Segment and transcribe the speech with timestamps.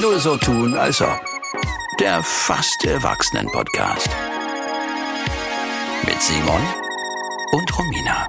[0.00, 1.20] Nur so tun, als ob.
[2.00, 4.08] Der fast Erwachsenen-Podcast.
[6.06, 6.62] Mit Simon
[7.52, 8.28] und Romina.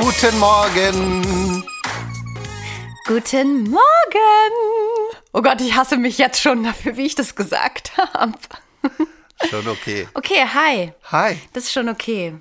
[0.00, 1.64] Guten Morgen.
[3.06, 4.52] Guten Morgen.
[5.32, 8.32] Oh Gott, ich hasse mich jetzt schon dafür, wie ich das gesagt habe.
[9.50, 10.08] Schon okay.
[10.14, 10.92] Okay, hi.
[11.12, 11.38] Hi.
[11.52, 12.34] Das ist schon okay.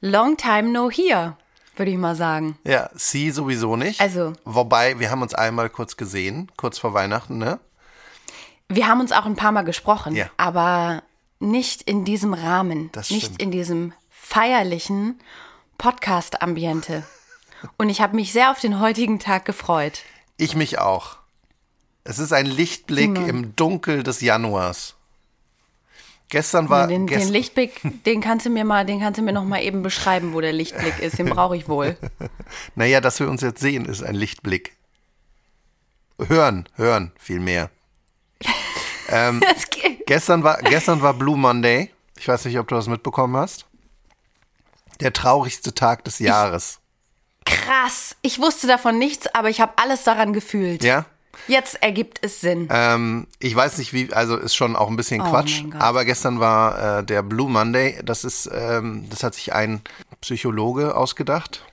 [0.00, 1.36] Long time no here,
[1.78, 2.58] würde ich mal sagen.
[2.64, 4.00] Ja, sie sowieso nicht.
[4.00, 7.58] Also- Wobei, wir haben uns einmal kurz gesehen, kurz vor Weihnachten, ne?
[8.68, 10.26] Wir haben uns auch ein paar Mal gesprochen, Ja.
[10.36, 11.02] aber
[11.38, 13.42] nicht in diesem Rahmen, Das nicht stimmt.
[13.42, 15.20] in diesem feierlichen
[15.78, 17.04] Podcast-Ambiente.
[17.78, 20.00] Und ich habe mich sehr auf den heutigen Tag gefreut.
[20.36, 21.16] Ich mich auch.
[22.04, 23.28] Es ist ein Lichtblick Simon.
[23.28, 24.95] im Dunkel des Januars.
[26.28, 26.88] Gestern war.
[26.88, 29.62] den, gest den Lichtblick, den kannst du mir mal, den kannst du mir noch mal
[29.62, 31.18] eben beschreiben, wo der Lichtblick ist.
[31.18, 31.96] Den brauche ich wohl.
[32.76, 34.76] Naja, dass wir uns jetzt sehen, ist ein Lichtblick.
[36.18, 37.70] Hören, hören, viel mehr.
[39.08, 39.42] ähm,
[40.06, 41.90] gestern, war, gestern war Blue Monday.
[42.16, 43.66] Ich weiß nicht, ob du das mitbekommen hast.
[45.00, 46.78] Der traurigste Tag des Jahres.
[47.44, 48.16] Krass.
[48.22, 50.84] Ich wusste davon nichts, aber ich habe alles daran gefühlt.
[50.84, 51.06] Ja?
[51.48, 52.68] Jetzt ergibt es Sinn.
[52.70, 56.40] Ähm, ich weiß nicht, wie, also ist schon auch ein bisschen Oh Quatsch, aber gestern
[56.40, 58.00] war äh, der Blue Monday.
[58.04, 59.82] Das ist, ähm, das hat sich ein
[60.20, 61.64] Psychologe ausgedacht.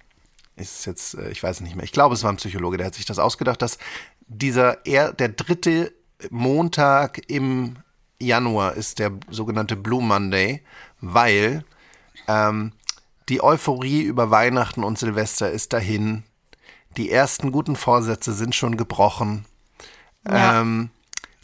[0.56, 1.86] Ist jetzt, äh, ich weiß nicht mehr.
[1.86, 3.78] Ich glaube, es war ein Psychologe, der hat sich das ausgedacht, dass
[4.28, 5.94] dieser, er, der dritte
[6.30, 7.78] Montag im
[8.19, 10.61] Januar ist der sogenannte Blue Monday,
[11.02, 11.66] weil
[12.28, 12.72] ähm,
[13.30, 16.23] die Euphorie über Weihnachten und Silvester ist dahin.
[16.97, 19.45] Die ersten guten Vorsätze sind schon gebrochen.
[20.29, 20.61] Ja.
[20.61, 20.89] Ähm,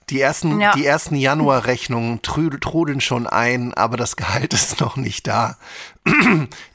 [0.09, 0.72] die ersten, Ja.
[0.73, 5.58] die ersten Januarrechnungen trudeln schon ein, aber das Gehalt ist noch nicht da.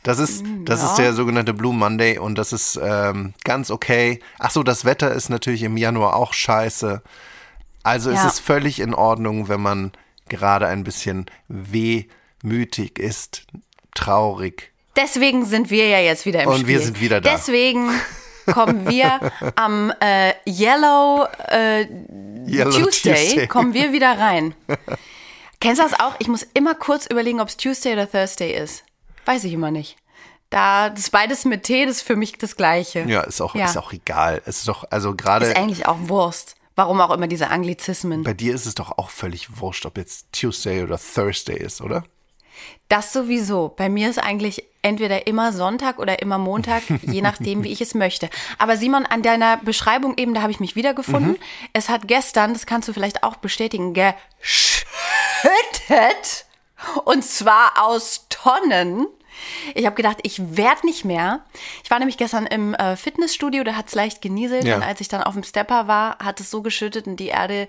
[0.04, 4.20] Das ist, das ist der sogenannte Blue Monday und das ist ähm, ganz okay.
[4.38, 7.02] Ach so, das Wetter ist natürlich im Januar auch scheiße.
[7.82, 8.18] Also Ja.
[8.26, 9.92] es ist völlig in Ordnung, wenn man
[10.28, 13.46] gerade ein bisschen wehmütig ist,
[13.94, 14.70] traurig.
[14.96, 16.68] Deswegen sind wir ja jetzt wieder im Und Spiel.
[16.68, 17.30] wir sind wieder da.
[17.32, 17.90] Deswegen
[18.52, 19.20] kommen wir
[19.56, 21.86] am äh, Yellow, äh,
[22.46, 23.46] Yellow Tuesday, Tuesday.
[23.46, 24.54] kommen wir wieder rein.
[25.60, 26.14] Kennst du das auch?
[26.18, 28.84] Ich muss immer kurz überlegen, ob es Tuesday oder Thursday ist.
[29.24, 29.96] Weiß ich immer nicht.
[30.50, 33.00] Da, das beides mit T, das ist für mich das Gleiche.
[33.08, 33.64] Ja, ist auch, Ja.
[33.64, 34.42] ist auch egal.
[34.44, 36.54] Es ist doch, also gerade Ist eigentlich auch Wurst.
[36.76, 38.24] Warum auch immer diese Anglizismen.
[38.24, 42.04] bei dir ist es doch auch völlig wurscht, ob jetzt Tuesday oder Thursday ist, oder?
[42.88, 43.68] Das sowieso.
[43.76, 47.94] Bei mir ist eigentlich entweder immer Sonntag oder immer Montag, je nachdem, wie ich es
[47.94, 48.28] möchte.
[48.58, 51.32] Aber Simon, an deiner Beschreibung eben, da habe ich mich wiedergefunden.
[51.32, 51.38] Mhm.
[51.72, 54.84] Es hat gestern, das kannst du vielleicht auch bestätigen, geschüttet.
[57.04, 59.06] Und zwar aus Tonnen.
[59.74, 61.40] Ich habe gedacht, ich werde nicht mehr.
[61.82, 64.64] Ich war nämlich gestern im äh, Fitnessstudio, da hat es leicht genieselt.
[64.64, 64.76] Ja.
[64.76, 67.68] Und als ich dann auf dem Stepper war, hat es so geschüttet und die Erde,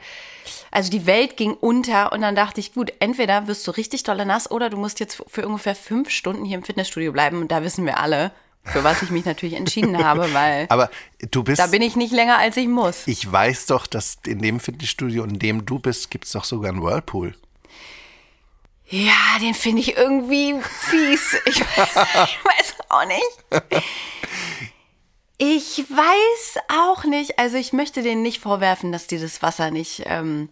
[0.71, 2.11] also die Welt ging unter.
[2.11, 5.23] Und dann dachte ich, gut, entweder wirst du richtig dolle nass oder du musst jetzt
[5.27, 7.41] für ungefähr fünf Stunden hier im Fitnessstudio bleiben.
[7.41, 8.31] Und da wissen wir alle,
[8.65, 10.89] für was ich mich natürlich entschieden habe, weil Aber
[11.31, 11.59] du bist.
[11.59, 13.07] da bin ich nicht länger, als ich muss.
[13.07, 16.71] ich weiß doch, dass in dem Fitnessstudio, in dem du bist, gibt es doch sogar
[16.71, 17.35] einen Whirlpool.
[18.87, 21.35] Ja, den finde ich irgendwie fies.
[21.45, 23.73] Ich, ich weiß auch nicht.
[25.37, 27.39] Ich weiß auch nicht.
[27.39, 30.49] Also ich möchte denen nicht vorwerfen, dass die das Wasser nicht ähm,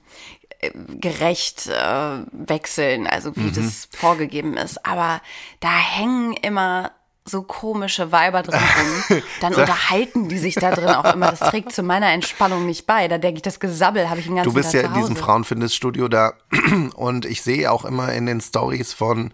[0.60, 4.86] äh, gerecht äh, wechseln, also wie das vorgegeben ist.
[4.86, 5.22] Aber
[5.60, 6.92] da hängen immer
[7.26, 9.22] so komische Weiber drin rum.
[9.42, 11.32] Dann unterhalten die sich da drin auch immer.
[11.32, 13.08] Das trägt zu meiner Entspannung nicht bei.
[13.08, 15.16] Da denke ich, das Gesabbel habe ich den ganzen Du bist Tag ja in diesem
[15.16, 15.24] Hause.
[15.24, 16.34] Frauenfitnessstudio da
[16.96, 19.32] und ich sehe auch immer in den Stories von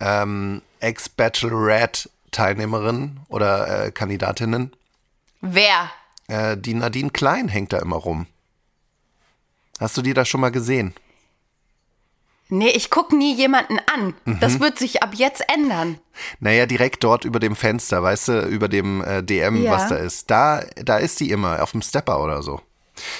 [0.00, 4.72] ähm, Ex-Bachelorette-Teilnehmerinnen oder äh, Kandidatinnen,
[5.40, 5.90] Wer?
[6.28, 8.26] äh, die Nadine Klein hängt da immer rum.
[9.80, 10.94] Hast du die da schon mal gesehen?
[12.54, 14.12] Nee, ich gucke nie jemanden an.
[14.26, 14.38] Mhm.
[14.40, 15.98] Das wird sich ab jetzt ändern.
[16.38, 19.72] Naja, direkt dort über dem Fenster, weißt du, über dem äh, DM, Ja.
[19.72, 20.30] was da ist.
[20.30, 22.60] Da, da ist die immer, auf dem Stepper oder so.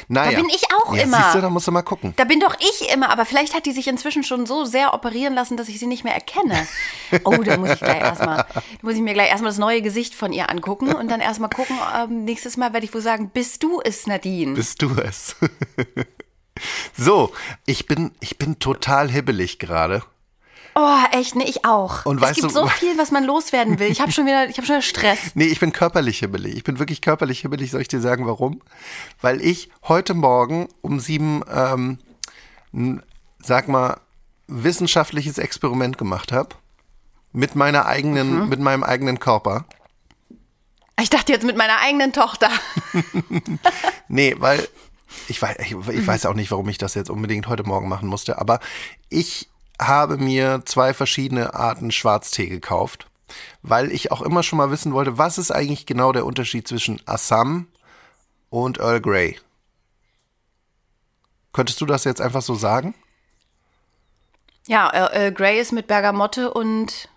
[0.07, 0.39] Naja.
[0.39, 1.17] bin ich auch ja, immer.
[1.17, 2.13] Siehst du, da musst du mal gucken.
[2.17, 5.33] Da bin doch ich immer, aber vielleicht hat die sich inzwischen schon so sehr operieren
[5.33, 6.67] lassen, dass ich sie nicht mehr erkenne.
[7.25, 10.15] Oh, da muss ich gleich erstmal, da muss ich mir gleich erstmal das neue Gesicht
[10.15, 13.63] von ihr angucken und dann erstmal gucken, ähm, nächstes Mal werde ich wohl sagen, bist
[13.63, 14.55] du es, Nadine?
[14.55, 15.37] Bist du es?
[16.97, 17.33] so,
[17.67, 20.03] ich bin, ich bin total hibbelig gerade.
[20.75, 22.07] Oh, echt, ne, ich auch.
[22.07, 23.91] Und es gibt du- so viel, was man loswerden will.
[23.91, 25.19] Ich habe schon wieder, ich habe schon wieder Stress.
[25.35, 26.57] Nee, ich bin körperlich hibbelig.
[26.57, 27.71] Ich bin wirklich körperlich hibbelig.
[27.71, 28.63] Soll ich dir sagen, warum?
[29.21, 31.99] Weil ich heute Morgen um sieben, ähm,
[33.43, 33.99] sag mal,
[34.47, 36.51] wissenschaftliches Experiment gemacht habe.
[37.33, 39.65] Mit meiner eigenen, mit meinem eigenen Körper.
[41.01, 42.49] Ich dachte jetzt mit meiner eigenen Tochter.
[44.09, 44.67] Nee, weil
[45.29, 48.09] ich weiß, ich, ich weiß auch nicht, warum ich das jetzt unbedingt heute Morgen machen
[48.09, 48.61] musste, aber
[49.09, 49.49] ich
[49.81, 53.07] habe mir zwei verschiedene Arten Schwarztee gekauft,
[53.63, 57.01] weil ich auch immer schon mal wissen wollte, was ist eigentlich genau der Unterschied zwischen
[57.07, 57.69] Assam
[58.51, 59.39] und Earl Grey?
[61.53, 62.95] Könntest du das jetzt einfach so sagen?
[64.69, 67.09] Ja, äh, Grey ist mit Bergamotte und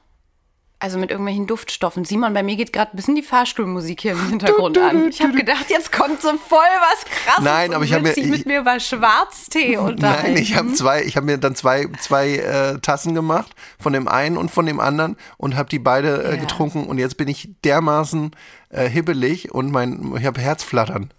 [0.85, 2.05] also mit irgendwelchen Duftstoffen.
[2.05, 5.09] Simon, bei mir geht gerade ein bisschen die Fahrstuhlmusik hier im Hintergrund an.
[5.09, 7.43] Ich habe gedacht, jetzt kommt so voll was krasses.
[7.43, 10.27] Nein, aber ich habe mir dich mit mir über Schwarztee unterhalten.
[10.33, 14.07] Nein, ich habe zwei, ich habe mir dann zwei zwei äh, Tassen gemacht von dem
[14.07, 17.49] einen und von dem anderen und habe die beide äh, getrunken und jetzt bin ich
[17.63, 18.35] dermaßen
[18.69, 21.09] äh, hibbelig und mein ich habe Herzflattern.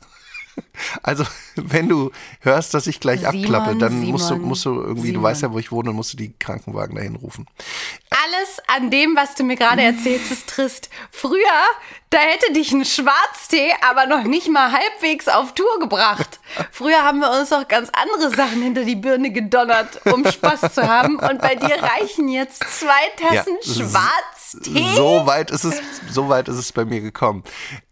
[1.03, 1.25] Also,
[1.57, 2.11] wenn du
[2.41, 5.23] hörst, dass ich gleich Simon, abklappe, dann musst du, Simon, musst du irgendwie, du Simon.
[5.23, 7.47] weißt ja, wo ich wohne, musst du die Krankenwagen dahin rufen.
[8.11, 10.91] Alles an dem, was du mir gerade erzählst, ist trist.
[11.11, 11.41] Früher,
[12.11, 16.41] da hätte dich ein Schwarztee aber noch nicht mal halbwegs auf Tour gebracht.
[16.71, 20.89] Früher haben wir uns doch ganz andere Sachen hinter die Birne gedonnert, um Spaß zu
[20.89, 21.19] haben.
[21.19, 24.95] Und bei dir reichen jetzt zwei Tassen Ja, Schwarztee.
[24.95, 25.81] So weit ist es,
[26.11, 27.43] so weit ist es bei mir gekommen.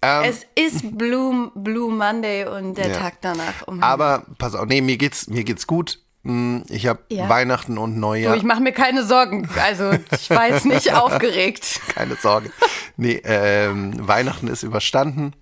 [0.03, 2.97] Ähm, Es ist Blue, Blue Monday und der Ja.
[2.99, 3.67] Tag danach.
[3.67, 6.01] Um aber pass auf, nee, mir geht's, mir geht's gut.
[6.25, 7.29] Hm, Ich habe Ja.
[7.29, 8.37] Weihnachten und Du, Neujahr.
[8.37, 9.49] ich mache mir keine Sorgen.
[9.63, 11.81] Also, ich war jetzt nicht aufgeregt.
[11.95, 12.51] Keine Sorge.
[12.97, 15.35] Nee, ähm, Weihnachten ist überstanden.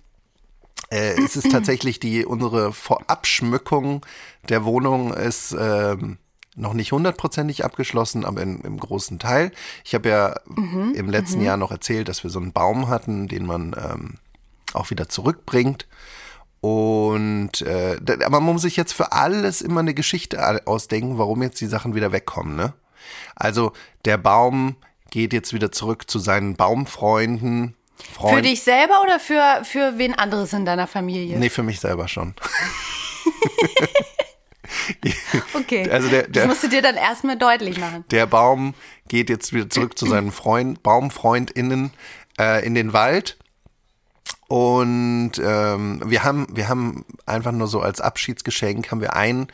[0.89, 4.05] Äh, es ist tatsächlich die, unsere Vorabschmückung
[4.49, 6.17] der Wohnung ist ähm,
[6.55, 9.51] noch nicht hundertprozentig abgeschlossen, aber in, im großen Teil.
[9.85, 13.45] Ich habe ja im letzten Jahr noch erzählt, dass wir so einen Baum hatten, den
[13.45, 14.15] man ähm,
[14.73, 15.87] auch wieder zurückbringt.
[16.63, 21.59] Und äh, aber man muss sich jetzt für alles immer eine Geschichte ausdenken, warum jetzt
[21.59, 22.71] die Sachen wieder wegkommen, ne?
[23.35, 23.73] Also
[24.05, 24.77] der Baum
[25.11, 27.75] geht jetzt wieder zurück zu seinen Baumfreunden.
[27.97, 31.37] Für Freund- dich selber oder für, für wen anderes in deiner Familie?
[31.37, 32.33] Nee, für mich selber schon.
[35.53, 35.89] Okay.
[35.89, 38.05] Also der- das der- musst du dir dann erstmal deutlich machen.
[38.11, 38.73] Der Baum
[39.07, 41.91] geht jetzt wieder zurück zu seinen Freund, BaumfreundInnen
[42.39, 43.37] äh, in den Wald.
[44.47, 49.47] Und ähm, wir haben, wir haben einfach nur so als Abschiedsgeschenk haben wir ein,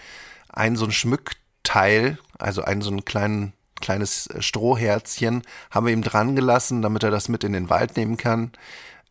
[0.50, 6.36] ein so ein Schmückteil, also ein so ein kleinen, kleines Strohherzchen, haben wir ihm dran
[6.36, 8.52] gelassen, damit er das mit in den Wald nehmen kann.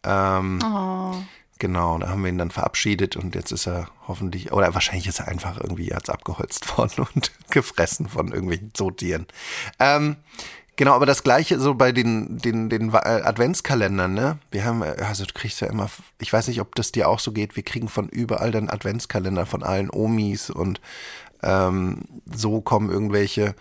[0.05, 0.59] Ähm,
[1.61, 5.19] Genau, da haben wir ihn dann verabschiedet und jetzt ist er hoffentlich, oder wahrscheinlich ist
[5.19, 9.27] er einfach irgendwie jetzt abgeholzt worden und gefressen von irgendwelchen Zootieren.
[9.81, 10.17] Ähm,
[10.79, 14.39] genau, aber das gleiche so bei den, den, den äh, Adventskalendern, ne?
[14.51, 17.19] Wir haben, äh, also du kriegst ja immer, ich weiß nicht, ob das dir auch
[17.19, 20.81] so geht, wir kriegen von überall dann Adventskalender von allen Omis und
[21.43, 22.05] ähm,
[22.35, 23.55] so kommen irgendwelche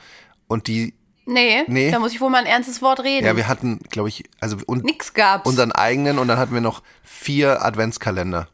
[0.47, 0.93] und die,
[1.29, 1.91] Nee, Nee.
[1.91, 3.25] da muss ich wohl mal ein ernstes Wort reden.
[3.25, 5.45] ja, wir hatten, glaube ich, also und Nix gab's.
[5.45, 8.47] unseren eigenen und dann hatten wir noch vier Adventskalender.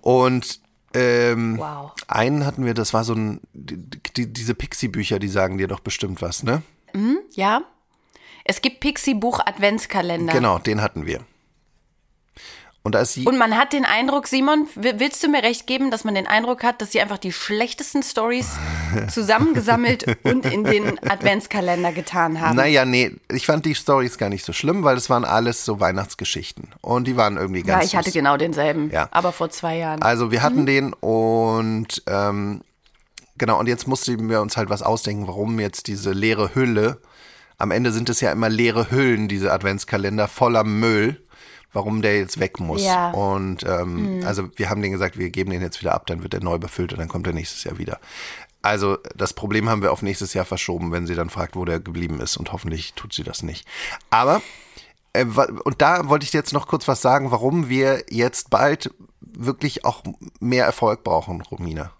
[0.00, 0.60] Und
[0.94, 1.92] ähm, Wow.
[2.08, 3.76] einen hatten wir, das war so ein, die,
[4.16, 6.62] die, diese Pixie-Bücher, die sagen dir doch bestimmt was, ne?
[7.34, 7.62] Ja.
[8.44, 10.32] Es gibt Pixie-Buch Adventskalender.
[10.32, 11.20] Genau, den hatten wir.
[12.84, 13.24] Und da ist sie.
[13.24, 16.28] Und man hat den Eindruck, Simon, wi- willst du mir recht geben, dass man den
[16.28, 18.52] Eindruck hat, dass sie einfach die schlechtesten Stories
[19.12, 22.54] zusammengesammelt und in den Adventskalender getan haben?
[22.54, 25.80] Naja, nee, ich fand die Stories gar nicht so schlimm, weil es waren alles so
[25.80, 26.68] Weihnachtsgeschichten.
[26.80, 28.14] Und die waren irgendwie ja, ganz ich hatte süß.
[28.14, 29.08] genau denselben, Ja.
[29.10, 30.00] aber vor zwei Jahren.
[30.02, 32.60] Also wir hatten den und ähm,
[33.38, 37.00] genau, und jetzt mussten wir uns halt was ausdenken, warum jetzt diese leere Hülle,
[37.58, 41.22] am Ende sind es ja immer leere Hüllen, diese Adventskalender voller Müll,
[41.72, 42.84] warum der jetzt weg muss.
[42.84, 43.10] Ja.
[43.10, 46.34] Und ähm, also wir haben denen gesagt, wir geben den jetzt wieder ab, dann wird
[46.34, 47.98] er neu befüllt und dann kommt er nächstes Jahr wieder.
[48.62, 51.80] Also das Problem haben wir auf nächstes Jahr verschoben, wenn sie dann fragt, wo der
[51.80, 53.66] geblieben ist und hoffentlich tut sie das nicht.
[54.10, 54.42] Aber
[55.12, 58.90] äh, und da wollte ich dir jetzt noch kurz was sagen, warum wir jetzt bald
[59.20, 60.02] wirklich auch
[60.40, 61.92] mehr Erfolg brauchen, Romina.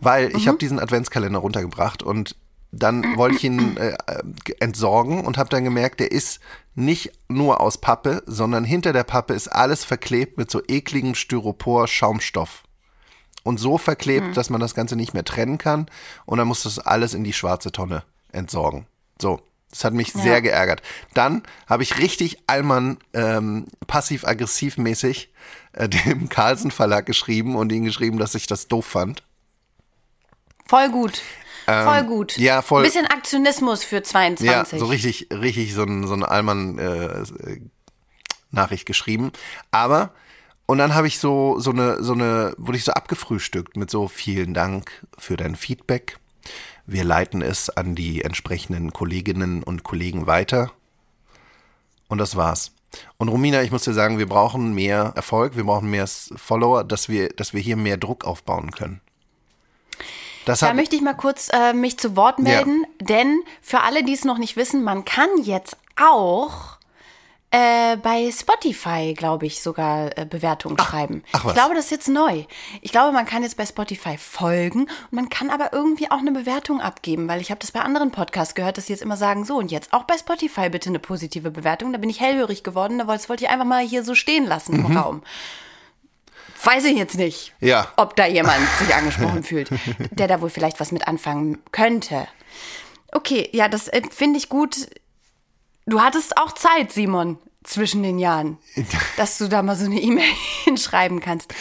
[0.00, 2.36] Weil ich habe diesen Adventskalender runtergebracht und
[2.72, 4.22] dann wollte ich ihn äh, äh,
[4.60, 6.40] entsorgen und habe dann gemerkt, der ist
[6.74, 12.62] nicht nur aus Pappe, sondern hinter der Pappe ist alles verklebt mit so ekligem Styropor-Schaumstoff.
[13.44, 15.86] Und so verklebt, dass man das Ganze nicht mehr trennen kann.
[16.26, 18.86] Und dann muss das alles in die schwarze Tonne entsorgen.
[19.20, 20.80] So, das hat mich sehr geärgert.
[21.12, 25.32] Dann habe ich richtig Allmann ähm, passiv-aggressiv mäßig
[25.72, 29.24] äh, dem Carlsen Verlag geschrieben und ihnen geschrieben, dass ich das doof fand.
[30.72, 31.20] Voll gut.
[31.66, 32.38] voll gut.
[32.38, 34.46] Ähm, ja, voll- Ein bisschen Aktionismus für 22.
[34.50, 39.32] Ja, so richtig, richtig so ein, so ein Allmann-Nachricht geschrieben.
[39.70, 40.12] Aber,
[40.64, 44.08] und dann habe ich so, so eine, so eine, wurde ich so abgefrühstückt mit so
[44.08, 46.16] vielen Dank für dein Feedback.
[46.86, 50.72] Wir leiten es an die entsprechenden Kolleginnen und Kollegen weiter.
[52.08, 52.72] Und das war's.
[53.18, 57.08] Und Romina, ich muss dir sagen, wir brauchen mehr Erfolg, wir brauchen mehr Follower, dass
[57.10, 59.00] wir, dass wir hier mehr Druck aufbauen können.
[60.44, 64.12] Das Da möchte ich mal kurz äh, mich zu Wort melden, denn für alle, die
[64.14, 66.78] es noch nicht wissen, man kann jetzt auch
[67.54, 71.22] äh, bei Spotify, glaube ich, sogar äh, Bewertungen schreiben.
[71.32, 71.52] ach was.
[71.52, 72.44] Ich glaube, das ist jetzt neu.
[72.80, 76.32] Ich glaube, man kann jetzt bei Spotify folgen und man kann aber irgendwie auch eine
[76.32, 79.44] Bewertung abgeben, weil ich habe das bei anderen Podcasts gehört, dass sie jetzt immer sagen,
[79.44, 81.92] so und jetzt auch bei Spotify bitte eine positive Bewertung.
[81.92, 84.86] Da bin ich hellhörig geworden, da wollte ich einfach mal hier so stehen lassen Mhm.
[84.86, 85.22] im Raum.
[86.64, 87.88] Weiß ich jetzt nicht, Ja.
[87.96, 89.70] ob da jemand sich angesprochen fühlt,
[90.12, 92.26] der da wohl vielleicht was mit anfangen könnte.
[93.12, 94.88] Okay, ja, das äh, finde ich gut.
[95.86, 98.58] Du hattest auch Zeit, Simon, zwischen den Jahren,
[99.16, 100.30] dass du da mal so eine E-Mail
[100.64, 101.52] hinschreiben kannst.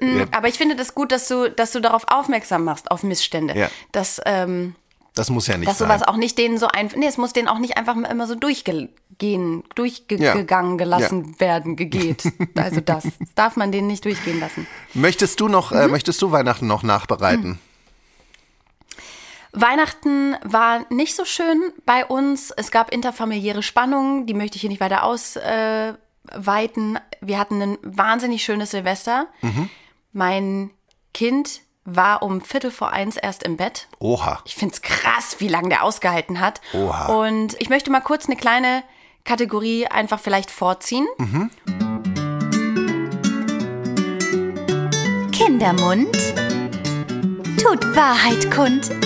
[0.00, 0.26] Mm, Ja.
[0.32, 3.56] Aber ich finde das gut, dass du, dass du darauf aufmerksam machst, auf Missstände.
[3.56, 3.70] Ja.
[3.92, 4.74] Dass, ähm,
[5.14, 5.88] das muss ja nicht dass sein.
[5.88, 8.34] sowas auch nicht denen so einfach, nee, es muss denen auch nicht einfach immer so
[9.18, 10.76] durchgehen, durchgegangen, Ja.
[10.76, 12.22] gelassen werden, gegeht.
[12.56, 14.66] Also das, darf man denen nicht durchgehen lassen.
[14.94, 15.76] Möchtest du noch, Mhm.
[15.78, 17.58] äh, möchtest du Weihnachten noch nachbereiten?
[19.52, 22.50] Weihnachten war nicht so schön bei uns.
[22.56, 25.96] Es gab interfamiliäre Spannungen, die möchte ich hier nicht weiter ausweiten.
[27.20, 29.26] Wir hatten ein wahnsinnig schönes Silvester.
[30.12, 30.70] Mein
[31.14, 33.88] Kind war um Viertel vor eins erst im Bett.
[33.98, 34.42] Oha.
[34.44, 36.60] Ich finde es krass, wie lange der ausgehalten hat.
[36.74, 37.06] Oha.
[37.06, 38.82] Und ich möchte mal kurz eine kleine
[39.24, 41.06] Kategorie einfach vielleicht vorziehen.
[45.32, 46.16] Kindermund
[47.62, 48.90] tut Wahrheit kund.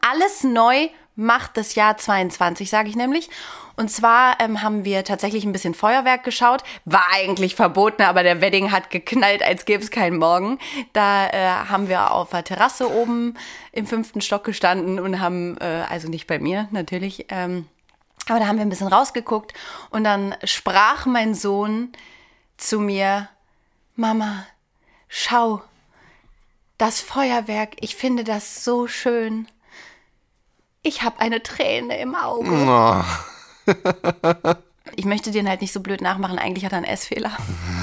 [0.00, 3.30] alles neu macht das Jahr 22, sage ich nämlich.
[3.76, 6.62] Und zwar ähm, haben wir tatsächlich ein bisschen Feuerwerk geschaut.
[6.84, 10.58] War eigentlich verboten, aber der Wedding hat geknallt, als gäbe es keinen Morgen.
[10.92, 13.34] Da äh, haben wir auf der Terrasse oben
[13.72, 17.66] im fünften Stock gestanden und haben, äh, also nicht bei mir natürlich, ähm,
[18.30, 19.54] aber da haben wir ein bisschen rausgeguckt.
[19.90, 21.92] Und dann sprach mein Sohn
[22.56, 23.28] zu mir,
[23.96, 24.46] Mama,
[25.08, 25.62] schau,
[26.78, 29.48] das Feuerwerk, ich finde das so schön.
[30.82, 33.04] Ich habe eine Träne im Auge.
[33.66, 34.54] Oh.
[34.96, 36.38] Ich möchte den halt nicht so blöd nachmachen.
[36.38, 37.36] Eigentlich hat er einen Essfehler.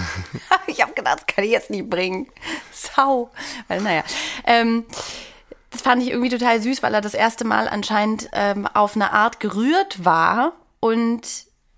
[0.67, 2.27] ich habe gedacht, das kann ich jetzt nicht bringen.
[2.73, 3.31] Sau.
[3.69, 4.03] Weil, naja.
[4.45, 4.85] Ähm,
[5.69, 9.11] das fand ich irgendwie total süß, weil er das erste Mal anscheinend ähm, auf eine
[9.11, 11.21] Art gerührt war und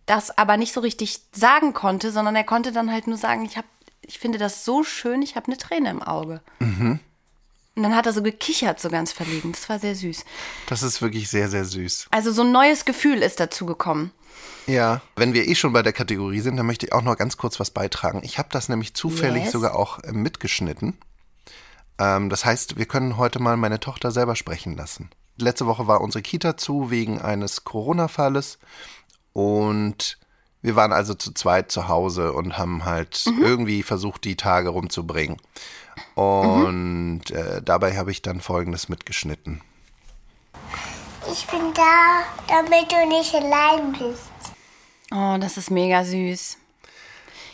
[0.06, 3.58] das aber nicht so richtig sagen konnte, sondern er konnte dann halt nur sagen, ich,
[3.58, 3.66] hab,
[4.02, 6.42] ich finde das so schön, ich habe eine Träne im Auge.
[6.60, 9.52] Und dann hat er so gekichert, so ganz verlegen.
[9.52, 10.26] Das war sehr süß.
[10.68, 12.08] Das ist wirklich sehr, sehr süß.
[12.12, 14.12] Also so ein neues Gefühl ist dazu gekommen.
[14.68, 17.38] Ja, wenn wir eh schon bei der Kategorie sind, dann möchte ich auch noch ganz
[17.38, 18.22] kurz was beitragen.
[18.24, 19.52] Ich habe das nämlich zufällig Yes.
[19.52, 20.98] sogar auch äh, mitgeschnitten.
[22.00, 25.10] Ähm, das heißt, wir können heute mal meine Tochter selber sprechen lassen.
[25.38, 28.58] Letzte Woche war unsere Kita zu wegen eines Corona-Falles
[29.34, 30.18] und
[30.62, 35.38] wir waren also zu zweit zu Hause und haben halt irgendwie versucht, die Tage rumzubringen.
[36.16, 39.62] Und äh, dabei habe ich dann Folgendes mitgeschnitten.
[41.32, 44.32] Ich bin da, damit du nicht allein bist.
[45.12, 46.58] Oh, das ist mega süß.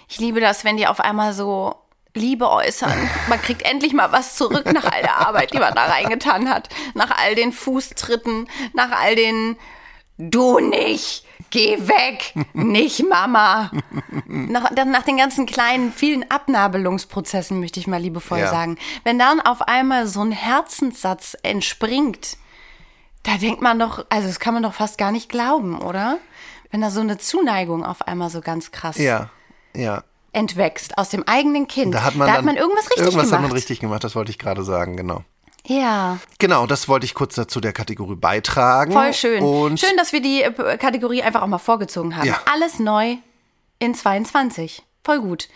[0.07, 1.75] Ich liebe das, wenn die auf einmal so
[2.15, 2.97] Liebe äußern.
[3.29, 6.69] Man kriegt endlich mal was zurück nach all der Arbeit, die man da reingetan hat.
[6.95, 9.57] Nach all den Fußtritten, nach all den
[10.17, 13.69] Du nicht, geh weg, nicht Mama.
[14.27, 18.47] Nach, nach den ganzen kleinen, vielen Abnabelungsprozessen, möchte ich mal liebevoll Ja.
[18.49, 18.77] sagen.
[19.03, 22.37] Wenn dann auf einmal so ein Herzenssatz entspringt,
[23.23, 26.19] da denkt man doch, also das kann man doch fast gar nicht glauben, oder?
[26.71, 29.29] Wenn da so eine Zuneigung auf einmal so ganz krass Ja,
[29.75, 30.03] ja.
[30.35, 31.95] Entwächst aus dem eigenen Kind.
[31.95, 33.31] Da hat man, dann, irgendwas richtig irgendwas gemacht.
[33.33, 35.23] hat man richtig gemacht, das wollte ich gerade sagen, genau.
[35.65, 38.91] ja, Genau, das wollte ich kurz dazu der Kategorie beitragen.
[38.91, 39.41] voll schön.
[39.41, 42.27] Und schön, dass wir die äh, Kategorie einfach auch mal vorgezogen haben.
[42.27, 42.41] Ja.
[42.51, 43.15] Alles neu
[43.79, 44.83] in 22.
[45.03, 45.47] Voll gut.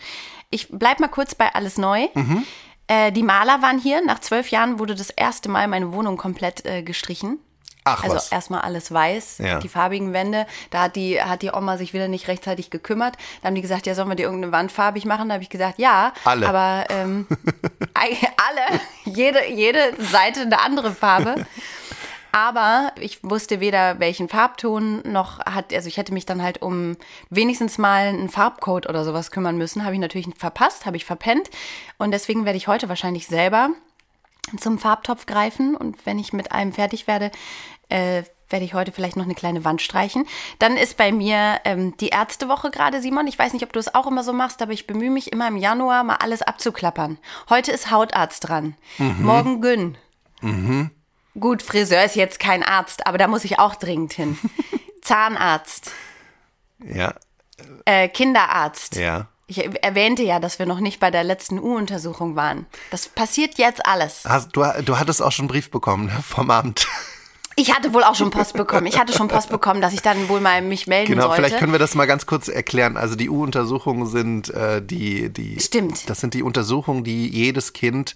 [0.50, 2.08] Ich bleib mal kurz bei alles neu.
[2.14, 2.44] Mhm.
[2.86, 4.04] Äh, die Maler waren hier.
[4.04, 7.38] Nach zwölf Jahren wurde das erste Mal meine Wohnung komplett äh, gestrichen.
[7.84, 8.30] Ach Also was.
[8.32, 9.58] erstmal alles weiß, Ja.
[9.58, 10.46] die farbigen Wände.
[10.70, 13.16] Da hat die, hat die Oma sich wieder nicht rechtzeitig gekümmert.
[13.42, 15.28] Da haben die gesagt, ja, sollen wir dir irgendeine Wand farbig machen?
[15.28, 16.12] Da habe ich gesagt, ja.
[16.24, 16.48] Alle.
[16.48, 17.26] Aber ähm,
[17.94, 21.46] alle, jede, jede Seite eine andere Farbe.
[22.32, 26.96] Aber ich wusste weder welchen Farbton noch hat, also ich hätte mich dann halt um
[27.28, 29.84] wenigstens mal einen Farbcode oder sowas kümmern müssen.
[29.84, 31.50] Habe ich natürlich verpasst, habe ich verpennt.
[31.98, 33.70] Und deswegen werde ich heute wahrscheinlich selber
[34.58, 37.30] zum Farbtopf greifen und wenn ich mit allem fertig werde,
[37.88, 40.26] äh, werde ich heute vielleicht noch eine kleine Wand streichen.
[40.58, 43.26] Dann ist bei mir ähm, die Ärztewoche gerade, Simon.
[43.26, 45.46] Ich weiß nicht, ob du es auch immer so machst, aber ich bemühe mich immer
[45.46, 47.18] im Januar mal alles abzuklappern.
[47.48, 48.74] Heute ist Hautarzt dran.
[49.22, 49.96] Morgen Gyn.
[51.38, 54.36] Gut, Friseur ist jetzt kein Arzt, aber da muss ich auch dringend hin.
[55.02, 55.92] Zahnarzt.
[56.84, 57.14] Ja.
[57.84, 58.96] Äh, Kinderarzt.
[58.96, 59.28] Ja.
[59.50, 62.66] Ich erwähnte ja, dass wir noch nicht bei der letzten U-Untersuchung waren.
[62.92, 64.22] Das passiert jetzt alles.
[64.24, 66.86] Hast, du, du hattest auch schon einen Brief bekommen ne, vom Amt.
[67.56, 68.86] Ich hatte wohl auch schon Post bekommen.
[68.86, 71.42] Ich hatte schon Post bekommen, dass ich dann wohl mal mich melden Genau, sollte.
[71.42, 72.96] vielleicht können wir das mal ganz kurz erklären.
[72.96, 75.58] Also die U-Untersuchungen sind äh, die, die.
[75.58, 76.08] Stimmt.
[76.08, 78.14] Das sind die Untersuchungen, die jedes Kind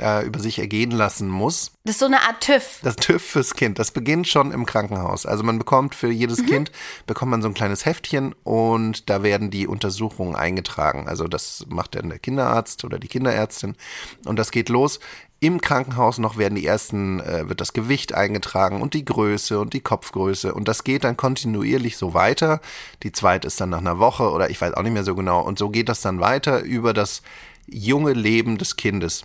[0.00, 1.72] äh, über sich ergehen lassen muss.
[1.84, 2.80] das ist so eine Art TÜV.
[2.82, 5.26] Das TÜV fürs Kind, das beginnt schon im Krankenhaus.
[5.26, 6.72] Also man bekommt für jedes Kind,
[7.06, 11.08] bekommt man so ein kleines Heftchen und da werden die Untersuchungen eingetragen.
[11.08, 13.76] Also das macht dann der Kinderarzt oder die Kinderärztin
[14.24, 15.00] und das geht los.
[15.42, 19.72] Im Krankenhaus noch werden die ersten, äh, wird das Gewicht eingetragen und die Größe und
[19.72, 22.60] die Kopfgröße und das geht dann kontinuierlich so weiter.
[23.02, 25.40] Die zweite ist dann nach einer Woche oder ich weiß auch nicht mehr so genau
[25.40, 27.22] und so geht das dann weiter über das
[27.66, 29.24] junge Leben des Kindes.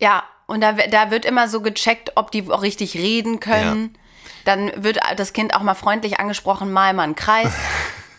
[0.00, 3.96] Ja, und da, da wird immer so gecheckt, ob die auch richtig reden können.
[4.44, 7.52] Dann wird das Kind auch mal freundlich angesprochen, mal mal einen Kreis.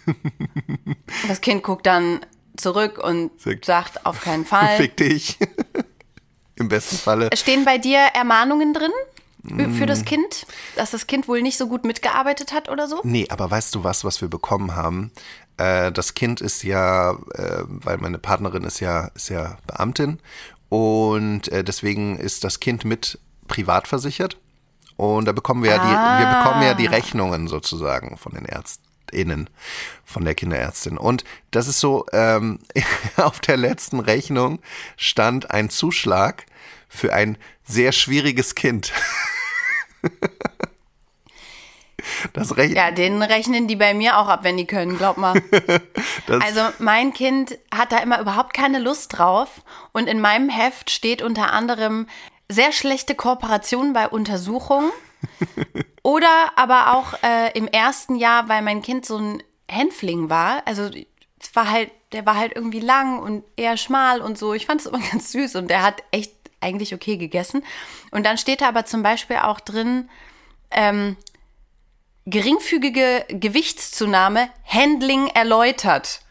[1.27, 2.19] das Kind guckt dann
[2.57, 4.77] zurück und Sagt- sagt auf keinen Fall.
[4.77, 5.37] Fick dich.
[6.55, 7.29] Im besten Falle.
[7.35, 8.91] Stehen bei dir Ermahnungen drin
[9.47, 9.87] für Mm.
[9.87, 10.45] das Kind,
[10.75, 12.99] dass das Kind wohl nicht so gut mitgearbeitet hat oder so?
[13.03, 15.11] Nee, aber weißt du was, was wir bekommen haben?
[15.55, 20.19] Äh, das Kind ist ja, äh, weil meine Partnerin ist ja, ist ja Beamtin
[20.69, 24.37] und äh, deswegen ist das Kind mit privat versichert.
[24.95, 29.49] Und da bekommen wir ja die, wir bekommen ja die Rechnungen sozusagen von den ÄrztInnen,
[30.03, 30.97] von der Kinderärztin.
[30.97, 32.59] Und das ist so, ähm,
[33.17, 34.59] auf der letzten Rechnung
[34.97, 36.45] stand ein Zuschlag
[36.89, 38.91] für ein sehr schwieriges Kind.
[42.33, 45.41] Das Rech Ja, den rechnen die bei mir auch ab, wenn die können, glaub mal.
[46.27, 49.63] Also mein Kind hat da immer überhaupt keine Lust drauf.
[49.93, 52.07] Und in meinem Heft steht unter anderem
[52.47, 54.91] sehr schlechte Kooperation bei Untersuchungen.
[56.03, 60.63] Oder aber auch äh, im ersten Jahr, weil mein Kind so ein Hänfling war.
[60.65, 60.89] Also
[61.39, 64.53] es war halt, der war halt irgendwie lang und eher schmal und so.
[64.53, 67.63] Ich fand es immer ganz süß und der hat echt eigentlich okay gegessen.
[68.11, 70.09] Und dann steht da aber zum Beispiel auch drin,
[70.71, 71.15] ähm,
[72.25, 76.21] geringfügige Gewichtszunahme, Handling erläutert.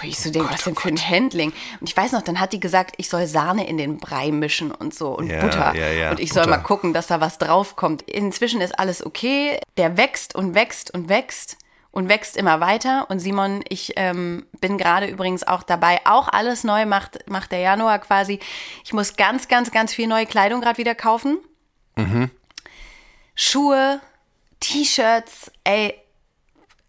[0.00, 1.52] Wo ich so denke, was denn für ein Handling?
[1.80, 4.70] Und ich weiß noch, dann hat die gesagt, ich soll Sahne in den Brei mischen
[4.72, 5.74] und so und Ja, Butter.
[5.76, 6.56] ja, ja, und ich soll Butter.
[6.56, 8.00] mal gucken, dass da was draufkommt.
[8.02, 9.58] Inzwischen ist alles okay.
[9.76, 11.58] Der wächst und wächst und wächst
[11.90, 13.04] und wächst immer weiter.
[13.10, 17.58] Und Simon, ich ähm, bin gerade übrigens auch dabei, auch alles neu macht, macht der
[17.60, 18.38] Januar quasi.
[18.84, 21.36] Ich muss ganz, ganz, ganz viel neue Kleidung gerade wieder kaufen.
[23.34, 24.00] Schuhe,
[24.62, 26.00] T-Shirts, ey,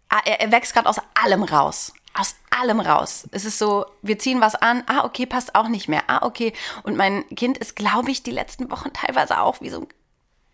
[0.08, 1.92] ah, er, wächst gerade aus allem raus.
[2.16, 3.28] Aus allem raus.
[3.32, 6.52] Es ist so, wir ziehen was an, ah, okay, passt auch nicht mehr, ah, okay.
[6.84, 9.88] Und mein Kind ist, glaube ich, die letzten Wochen teilweise auch wie so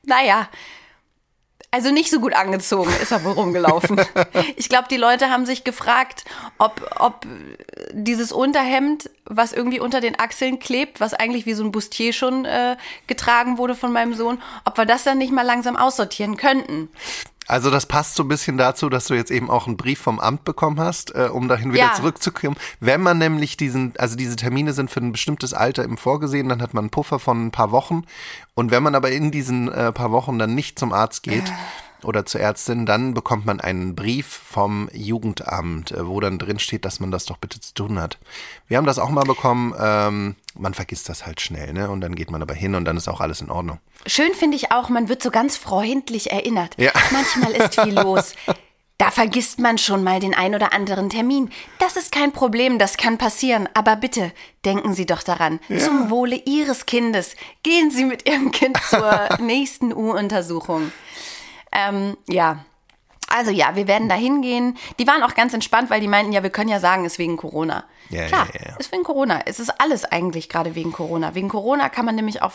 [0.02, 0.48] naja,
[1.70, 4.00] also nicht so gut angezogen ist er wohl rumgelaufen.
[4.56, 6.24] Ich glaube, die Leute haben sich gefragt,
[6.58, 7.26] ob, ob
[7.92, 12.44] dieses Unterhemd, was irgendwie unter den Achseln klebt, was eigentlich wie so ein Bustier schon
[12.44, 16.90] äh, getragen wurde von meinem Sohn, ob wir das dann nicht mal langsam aussortieren könnten.
[17.50, 20.20] Also das passt so ein bisschen dazu, dass du jetzt eben auch einen Brief vom
[20.20, 21.94] Amt bekommen hast, äh, um dahin wieder Ja.
[21.94, 22.56] zurückzukommen.
[22.78, 26.62] Wenn man nämlich diesen, also diese Termine sind für ein bestimmtes Alter eben vorgesehen, dann
[26.62, 28.04] hat man einen Puffer von ein paar Wochen.
[28.54, 31.52] Und wenn man aber in diesen äh, paar Wochen dann nicht zum Arzt geht
[32.04, 36.84] oder zur Ärztin, dann bekommt man einen Brief vom Jugendamt, äh, wo dann drin steht,
[36.84, 38.18] dass man das doch bitte zu tun hat.
[38.68, 39.74] Wir haben das auch mal bekommen.
[39.78, 41.90] Ähm, man vergisst das halt schnell, ne?
[41.90, 43.78] Und dann geht man aber hin und dann ist auch alles in Ordnung.
[44.06, 46.74] Schön finde ich auch, man wird so ganz freundlich erinnert.
[46.76, 46.92] Ja.
[47.10, 48.34] Manchmal ist viel los.
[48.98, 51.50] Da vergisst man schon mal den ein oder anderen Termin.
[51.78, 53.66] Das ist kein Problem, das kann passieren.
[53.72, 54.30] Aber bitte,
[54.66, 55.58] denken Sie doch daran.
[55.68, 57.34] Zum Wohle Ihres Kindes.
[57.62, 60.92] Gehen Sie mit Ihrem Kind zur nächsten U-Untersuchung.
[61.72, 62.64] Ähm, ja.
[63.30, 64.76] Also ja, wir werden da hingehen.
[64.98, 67.18] Die waren auch ganz entspannt, weil die meinten, ja, wir können ja sagen, es ist
[67.18, 67.84] wegen Corona.
[68.10, 68.76] Ja, Klar, ja, ja.
[68.76, 69.42] ist wegen Corona.
[69.46, 71.34] Es ist alles eigentlich gerade wegen Corona.
[71.34, 72.52] Wegen Corona kann man nämlich auch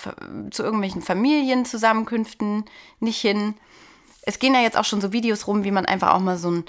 [0.51, 2.65] zu irgendwelchen Familienzusammenkünften
[2.99, 3.55] nicht hin.
[4.23, 6.51] Es gehen ja jetzt auch schon so Videos rum, wie man einfach auch mal so
[6.51, 6.65] ein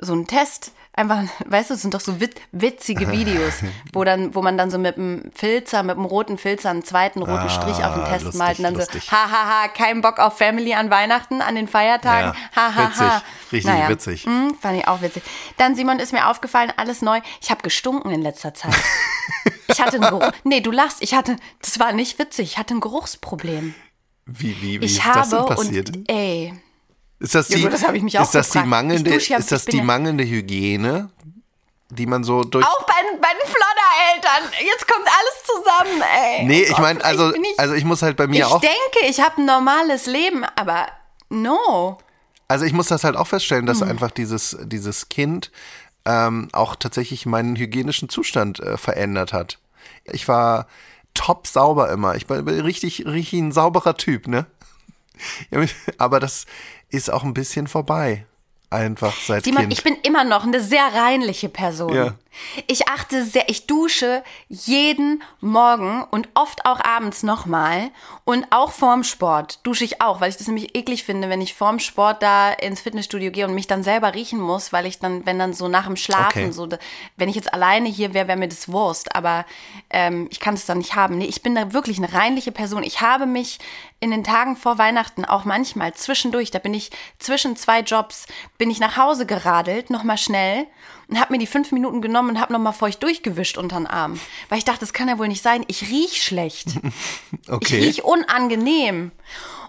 [0.00, 3.54] so einen Test einfach, weißt du, es sind doch so wit witzige Videos,
[3.92, 7.20] wo dann, wo man dann so mit dem Filzer, mit dem roten Filzer einen zweiten
[7.20, 9.04] roten Ah, Strich auf den Test lustig, malt und dann lustig.
[9.04, 13.22] so, hahaha, kein Bock auf Family an Weihnachten, an den Feiertagen, Ja, hahaha.
[13.50, 14.24] witzig, richtig witzig.
[14.24, 15.22] Hm, fand ich auch witzig.
[15.56, 17.20] Dann, Simon, ist mir aufgefallen, alles neu.
[17.40, 18.74] Ich habe gestunken in letzter Zeit.
[19.68, 20.32] Ich hatte einen Geruch.
[20.42, 21.00] Nee, du lachst.
[21.00, 22.50] Ich hatte, das war nicht witzig.
[22.52, 23.72] Ich hatte ein Geruchsproblem.
[24.26, 25.96] Wie, wie, wie Ich ist habe das denn passiert?
[25.96, 26.52] und ey,
[27.20, 29.64] Ist das Ja, die, gut, das ich ist das die mangelnde, Ich ja- ist das
[29.66, 31.10] ich die ja- mangelnde Hygiene,
[31.90, 34.52] die man so durch auch bei, den- bei den Flodder-Eltern.
[34.66, 36.44] Jetzt kommt alles zusammen, ey.
[36.46, 39.06] Nee, Oh ich meine, also, ich, also ich muss halt bei mir ich auch, denke,
[39.08, 40.86] ich habe ein normales Leben, aber
[41.28, 41.98] no.
[42.48, 43.66] also ich muss das halt auch feststellen, Hm.
[43.66, 45.50] dass einfach dieses, dieses Kind
[46.06, 49.58] ähm, auch tatsächlich meinen hygienischen Zustand äh, verändert hat.
[50.04, 50.66] Ich war
[51.12, 52.14] top sauber immer.
[52.14, 54.46] Ich bin richtig, richtig ein sauberer Typ, ne?
[55.50, 55.60] Ja,
[55.98, 56.46] aber das
[56.90, 58.26] ist auch ein bisschen vorbei.
[58.70, 59.72] Einfach seit Simon, Kind.
[59.72, 61.92] ich bin immer noch eine sehr reinliche Person.
[61.92, 62.14] Ja.
[62.66, 67.90] Ich achte sehr, ich dusche jeden Morgen und oft auch abends nochmal
[68.24, 71.54] und auch vorm Sport dusche ich auch, weil ich das nämlich eklig finde, wenn ich
[71.54, 75.26] vorm Sport da ins Fitnessstudio gehe und mich dann selber riechen muss, weil ich dann,
[75.26, 76.52] wenn dann so nach dem Schlafen, Okay.
[76.52, 76.68] so,
[77.16, 79.44] wenn ich jetzt alleine hier wäre, wäre mir das Wurst, aber
[79.90, 81.18] ähm, ich kann es dann nicht haben.
[81.18, 82.82] Nee, ich bin da wirklich eine reinliche Person.
[82.82, 83.58] Ich habe mich
[83.98, 88.26] in den Tagen vor Weihnachten auch manchmal zwischendurch, da bin ich zwischen zwei Jobs,
[88.58, 90.66] bin ich nach Hause geradelt, nochmal schnell
[91.08, 94.20] und habe mir die fünf Minuten genommen und habe nochmal feucht durchgewischt unter den Arm.
[94.48, 95.64] Weil ich dachte, das kann ja wohl nicht sein.
[95.68, 96.68] Ich riech schlecht.
[97.42, 97.80] Ich okay.
[97.80, 99.12] riech unangenehm.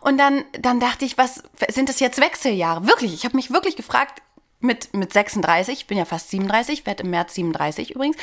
[0.01, 2.87] Und dann, dann dachte ich, was sind das jetzt Wechseljahre?
[2.87, 4.21] Wirklich, ich habe mich wirklich gefragt,
[4.59, 8.17] mit, mit 36, ich bin ja fast 37, werde im März 37 übrigens.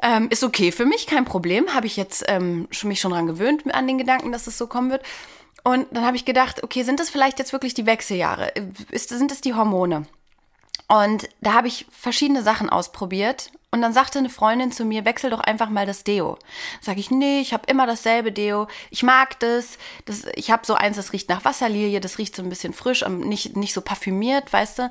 [0.00, 1.74] Ähm, ist okay für mich, kein Problem.
[1.74, 4.66] Habe ich jetzt ähm, schon, mich schon dran gewöhnt an den Gedanken, dass es so
[4.66, 5.02] kommen wird.
[5.64, 8.52] Und dann habe ich gedacht, okay, sind das vielleicht jetzt wirklich die Wechseljahre?
[8.90, 10.06] Ist, sind es die Hormone?
[10.88, 13.50] Und da habe ich verschiedene Sachen ausprobiert.
[13.70, 16.38] Und dann sagte eine Freundin zu mir, wechsel doch einfach mal das Deo.
[16.80, 18.66] Sag ich, nee, ich habe immer dasselbe Deo.
[18.90, 19.76] Ich mag das.
[20.06, 23.02] das ich habe so eins, das riecht nach Wasserlilie, das riecht so ein bisschen frisch,
[23.02, 24.90] aber nicht, nicht so parfümiert, weißt du.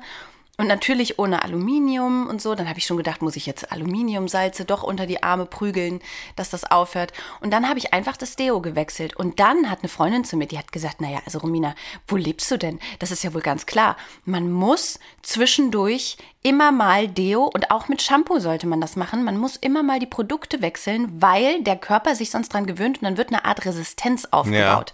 [0.60, 2.56] Und natürlich ohne Aluminium und so.
[2.56, 6.00] Dann habe ich schon gedacht, muss ich jetzt Aluminiumsalze doch unter die Arme prügeln,
[6.34, 7.12] dass das aufhört.
[7.40, 9.14] Und dann habe ich einfach das Deo gewechselt.
[9.14, 11.76] Und dann hat eine Freundin zu mir, die hat gesagt, naja, also Romina,
[12.08, 12.80] wo lebst du denn?
[12.98, 13.96] Das ist ja wohl ganz klar.
[14.24, 19.22] Man muss zwischendurch immer mal Deo und auch mit Shampoo sollte man das machen.
[19.22, 23.04] Man muss immer mal die Produkte wechseln, weil der Körper sich sonst dran gewöhnt und
[23.04, 24.92] dann wird eine Art Resistenz aufgebaut.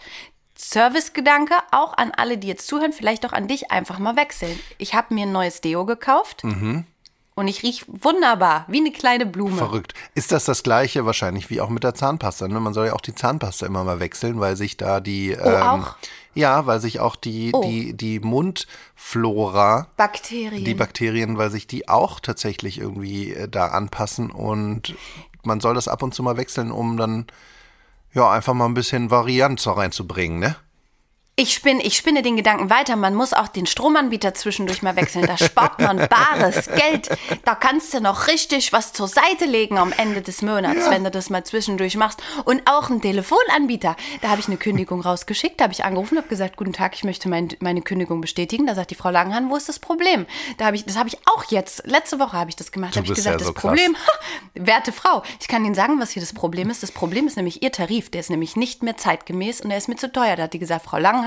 [0.70, 4.58] Servicegedanke auch an alle, die jetzt zuhören, vielleicht auch an dich, einfach mal wechseln.
[4.78, 6.42] Ich habe mir ein neues Deo gekauft
[7.36, 9.56] und ich riech wunderbar, wie eine kleine Blume.
[9.56, 9.94] Verrückt.
[10.14, 12.48] Ist das das gleiche wahrscheinlich wie auch mit der Zahnpasta?
[12.48, 12.60] Ne?
[12.60, 15.30] Man soll ja auch die Zahnpasta immer mal wechseln, weil sich da die.
[15.32, 15.96] ähm, auch?
[16.36, 17.62] Ja, weil sich auch die, Oh.
[17.62, 20.64] die, die Mundflora, Bakterien.
[20.64, 24.94] die Bakterien, weil sich die auch tatsächlich irgendwie äh, da anpassen und
[25.44, 27.26] man soll das ab und zu mal wechseln, um dann
[28.14, 30.56] ja einfach mal ein bisschen Varianz reinzubringen, ne?
[31.36, 32.94] Ich spinne, ich spinne den Gedanken weiter.
[32.94, 35.26] Man muss auch den Stromanbieter zwischendurch mal wechseln.
[35.26, 37.08] Da spart man bares Geld.
[37.44, 41.10] Da kannst du noch richtig was zur Seite legen am Ende des Monats, wenn du
[41.10, 42.22] das mal zwischendurch machst.
[42.44, 43.96] Und auch ein Telefonanbieter.
[44.22, 45.58] Da habe ich eine Kündigung rausgeschickt.
[45.58, 48.68] Da habe ich angerufen und habe gesagt, guten Tag, ich möchte mein, meine Kündigung bestätigen.
[48.68, 50.26] Da sagt die Frau Langenhahn, wo ist das Problem?
[50.58, 52.94] Da habe ich, das habe ich auch jetzt, letzte Woche habe ich das gemacht.
[52.94, 53.70] Da habe ich bist ja gesagt, so das krass.
[53.72, 54.12] Problem, ha,
[54.54, 56.84] werte Frau, ich kann Ihnen sagen, was hier das Problem ist.
[56.84, 58.08] Das Problem ist nämlich Ihr Tarif.
[58.10, 60.36] Der ist nämlich nicht mehr zeitgemäß und der ist mir zu teuer.
[60.36, 61.23] Da hat die gesagt, Frau Langenhahn,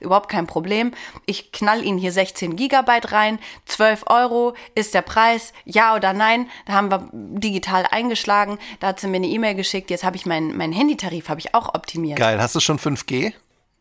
[0.00, 0.92] überhaupt kein Problem.
[1.26, 3.38] Ich knall Ihnen hier 16 Gigabyte rein.
[3.66, 5.52] 12 Euro ist der Preis.
[5.64, 6.48] Ja oder nein?
[6.66, 8.58] Da haben wir digital eingeschlagen.
[8.80, 9.90] Da hat sie mir eine E-Mail geschickt.
[9.90, 12.18] Jetzt habe ich meinen meinen Handytarif habe ich auch optimiert.
[12.18, 12.40] Geil.
[12.40, 13.32] Hast du schon 5G?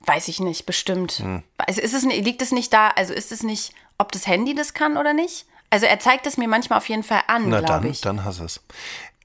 [0.02, 1.14] Weiß ich nicht, bestimmt.
[1.14, 1.44] Hm.
[1.58, 2.90] Also ist es, liegt es nicht da?
[2.90, 5.46] Also ist es nicht, ob das Handy das kann oder nicht?
[5.70, 8.02] Also er zeigt es mir manchmal auf jeden Fall an, Na glaube dann, ich.
[8.02, 8.62] dann hast du es.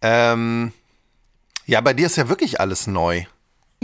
[0.02, 0.72] Ähm,
[1.64, 3.24] ja, bei dir ist ja wirklich alles neu.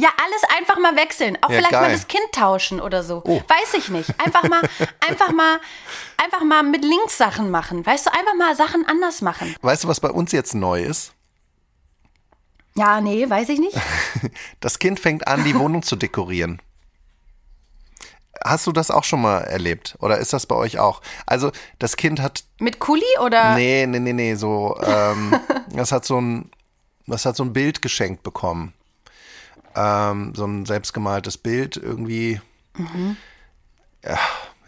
[0.02, 1.38] Ja, alles einfach mal wechseln.
[1.42, 1.92] Auch Ja, vielleicht mal geil.
[1.92, 3.22] das Kind tauschen oder so.
[3.24, 3.40] Oh.
[3.46, 4.10] Weiß ich nicht.
[4.20, 4.60] Einfach mal,
[5.08, 5.60] einfach mal,
[6.16, 7.86] einfach mal mit Links Sachen machen.
[7.86, 9.54] Weißt du, einfach mal Sachen anders machen.
[9.62, 11.12] Weißt du, was bei uns jetzt neu ist?
[12.74, 13.76] Ja, nee, weiß ich nicht.
[14.60, 16.60] Das Kind fängt an, die Wohnung zu dekorieren.
[18.44, 19.96] Hast du das auch schon mal erlebt?
[20.00, 21.00] Oder ist das bei euch auch?
[21.26, 22.42] Also, das Kind hat.
[22.58, 23.54] Mit Kuli oder?
[23.54, 24.76] Nee, nee, nee, nee, so.
[24.82, 25.38] Ähm,
[25.68, 26.50] das hat so ein.
[27.06, 28.72] Das hat so ein Bild geschenkt bekommen.
[29.74, 32.40] Ähm, so ein selbstgemaltes Bild irgendwie.
[34.04, 34.18] Ja,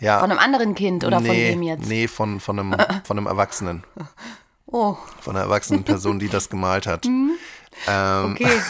[0.01, 0.21] ja.
[0.21, 1.87] Von einem anderen Kind oder nee, von wem jetzt?
[1.89, 3.85] Nee, von, von, einem, von einem Erwachsenen.
[4.67, 7.07] Oh, Von einer erwachsenen Person, die das gemalt hat.
[7.07, 8.61] Ähm, okay.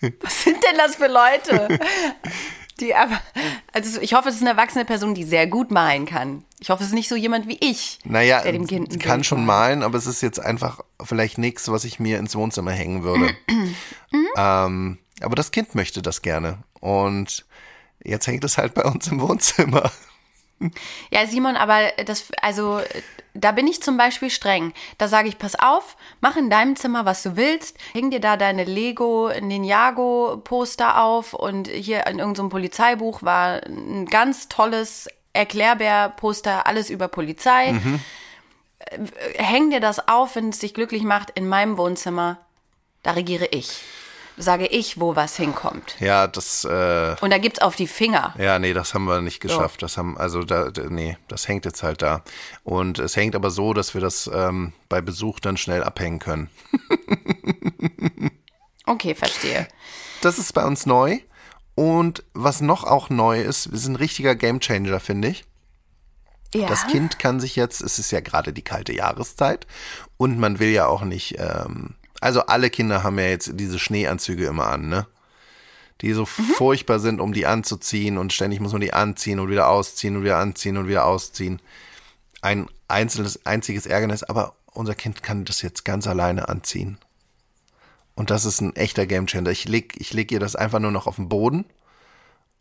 [0.20, 1.78] Was sind denn das für Leute?
[2.80, 3.20] Die aber,
[3.72, 6.44] also ich hoffe, es ist eine erwachsene Person, die sehr gut malen kann.
[6.58, 9.26] Ich hoffe, es ist nicht so jemand wie ich, Naja, der dem Kind kann Bild
[9.26, 13.04] schon malen, aber es ist jetzt einfach vielleicht nichts, was ich mir ins Wohnzimmer hängen
[13.04, 13.36] würde.
[14.36, 16.58] ähm, aber das Kind möchte das gerne.
[16.80, 17.44] Und
[18.02, 19.90] jetzt hängt es halt bei uns im Wohnzimmer.
[21.10, 22.80] Ja, Simon, aber das, also,
[23.34, 24.72] da bin ich zum Beispiel streng.
[24.98, 27.78] Da sage ich, pass auf, mach in deinem Zimmer, was du willst.
[27.92, 34.48] Häng dir da deine Lego Ninjago-Poster auf und hier in irgendeinem Polizeibuch war ein ganz
[34.48, 37.74] tolles Erklärbär-Poster, alles über Polizei.
[38.78, 38.98] Äh,
[39.34, 42.38] Häng dir das auf, wenn es dich glücklich macht, in meinem Wohnzimmer.
[43.02, 43.80] Da regiere ich.
[44.36, 45.96] Sage ich, wo was hinkommt.
[46.00, 48.34] Ja, das, äh, Und da gibt's auf die Finger.
[48.38, 49.82] ja, nee, das haben wir nicht geschafft.
[49.82, 52.22] Das haben, also da, da- nee, das hängt jetzt halt da.
[52.64, 56.50] Und es hängt aber so, dass wir das ähm, bei Besuch dann schnell abhängen können.
[58.84, 59.68] Okay, verstehe.
[60.22, 61.18] Das ist bei uns neu.
[61.74, 65.44] Und was noch auch neu ist, ist ein richtiger Gamechanger, finde ich.
[66.54, 66.66] Ja.
[66.66, 69.66] Das Kind kann sich jetzt, es ist ja gerade die kalte Jahreszeit
[70.18, 74.46] und man will ja auch nicht, ähm, also alle Kinder haben ja jetzt diese Schneeanzüge
[74.46, 75.06] immer an, ne?
[76.00, 79.68] Die so furchtbar sind, um die anzuziehen und ständig muss man die anziehen und wieder
[79.68, 81.60] ausziehen und wieder anziehen und wieder ausziehen.
[82.40, 86.98] Ein einzelnes, einziges Ärgernis, aber unser Kind kann das jetzt ganz alleine anziehen.
[88.14, 89.50] Und das ist ein echter Gamechanger.
[89.50, 91.64] Ich leg, ich leg ihr das einfach nur noch auf den Boden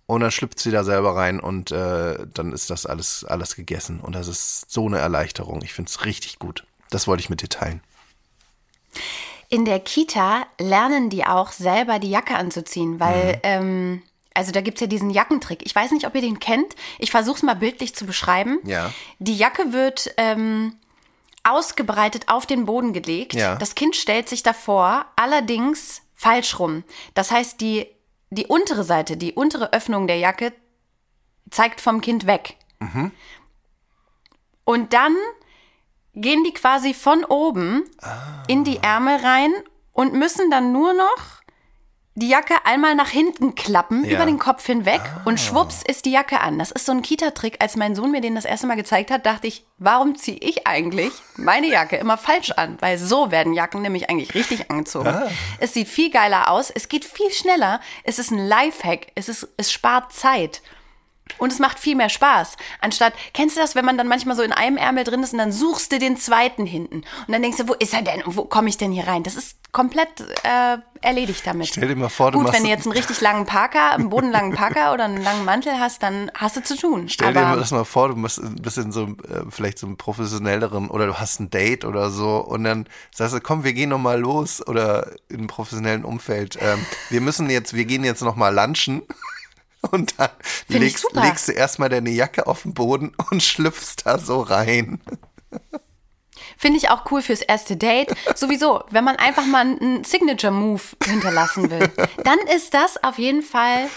[0.08, 4.00] und dann schlüpft sie da selber rein und äh, dann ist das alles, alles gegessen.
[4.00, 5.62] Und das ist so eine Erleichterung.
[5.64, 6.66] Ich finde es richtig gut.
[6.90, 7.82] Das wollte ich mit dir teilen.
[9.52, 13.40] In der Kita lernen die auch selber die Jacke anzuziehen, weil, Mhm.
[13.44, 14.02] ähm,
[14.34, 15.64] also da gibt's ja diesen Jackentrick.
[15.66, 16.74] Ich weiß nicht, ob ihr den kennt.
[17.00, 18.60] Ich versuche es mal bildlich zu beschreiben.
[18.64, 18.92] Ja.
[19.20, 20.78] Die Jacke wird ähm,
[21.44, 23.34] ausgebreitet auf den Boden gelegt.
[23.34, 23.56] Ja.
[23.58, 26.84] Das Kind stellt sich davor, allerdings falsch rum.
[27.14, 27.88] Das heißt, die,
[28.30, 30.54] die untere Seite, die untere Öffnung der Jacke
[31.50, 32.56] zeigt vom Kind weg.
[34.64, 35.16] Und dann
[36.14, 37.84] gehen die quasi von oben
[38.48, 39.52] in die Ärmel rein
[39.94, 41.42] und müssen dann nur noch
[42.16, 44.16] die Jacke einmal nach hinten klappen, Ja.
[44.18, 46.60] über den Kopf hinweg und schwupps ist die Jacke an.
[46.60, 47.56] Das ist so ein Kita-Trick.
[47.62, 50.68] Als mein Sohn mir den das erste Mal gezeigt hat, dachte ich, warum ziehe ich
[50.68, 52.76] eigentlich meine Jacke immer falsch an?
[52.82, 55.14] Weil so werden Jacken nämlich eigentlich richtig angezogen.
[55.60, 59.48] Es sieht viel geiler aus, es geht viel schneller, es ist ein Lifehack, es, ist,
[59.56, 60.62] es spart Zeit.
[61.38, 62.58] Und es macht viel mehr Spaß.
[62.82, 65.40] Anstatt, kennst du das, wenn man dann manchmal so in einem Ärmel drin ist und
[65.40, 66.98] dann suchst du den zweiten hinten.
[66.98, 68.22] Und dann denkst du, wo ist er denn?
[68.24, 69.24] Und Wo komme ich denn hier rein?
[69.24, 70.10] Das ist komplett
[70.44, 71.68] äh, erledigt damit.
[71.68, 74.10] Stell dir mal vor, du Gut, machst- wenn du jetzt einen richtig langen Parker, einen
[74.10, 77.08] bodenlangen Parker oder einen langen Mantel hast, dann hast du zu tun.
[77.08, 79.96] Stell dir Aber das mal vor, du machst ein bisschen so, äh, vielleicht so einen
[79.96, 83.90] professionelleren oder du hast ein Date oder so und dann sagst du, komm, wir gehen
[83.90, 86.58] noch mal los oder in einem professionellen Umfeld.
[86.62, 89.04] Ähm, wir müssen jetzt, wir gehen jetzt noch mal lunchen.
[89.90, 90.30] Und dann
[90.68, 95.02] legst, legst du erstmal deine Jacke auf den Boden und schlüpfst da so rein.
[96.58, 98.14] Finde ich auch cool fürs erste Date.
[98.36, 101.90] Sowieso, wenn man einfach mal einen Signature-Move hinterlassen will,
[102.24, 103.88] dann ist das auf jeden Fall.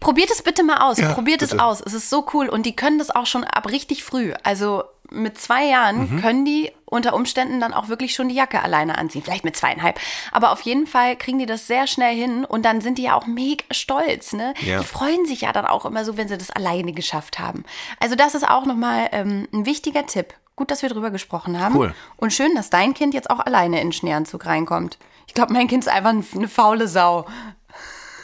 [0.00, 0.96] Probiert es bitte mal aus.
[0.96, 1.62] Ja, Probiert es bitte.
[1.62, 1.82] aus.
[1.84, 2.48] Es ist so cool.
[2.48, 4.32] Und die können das auch schon ab richtig früh.
[4.42, 6.20] Also mit zwei Jahren Mhm.
[6.20, 9.22] können die unter Umständen dann auch wirklich schon die Jacke alleine anziehen.
[9.22, 10.00] Vielleicht mit zweieinhalb.
[10.32, 12.44] Aber auf jeden Fall kriegen die das sehr schnell hin.
[12.44, 14.32] Und dann sind die ja auch mega stolz.
[14.32, 14.54] Ne?
[14.62, 14.80] Ja.
[14.80, 17.64] Die freuen sich ja dann auch immer so, wenn sie das alleine geschafft haben.
[18.00, 20.34] Also das ist auch nochmal ähm, ein wichtiger Tipp.
[20.56, 21.76] Gut, dass wir drüber gesprochen haben.
[21.76, 21.94] Cool.
[22.16, 24.98] Und schön, dass dein Kind jetzt auch alleine in den Schneeanzug reinkommt.
[25.26, 27.24] Ich glaube, mein Kind ist einfach eine faule Sau.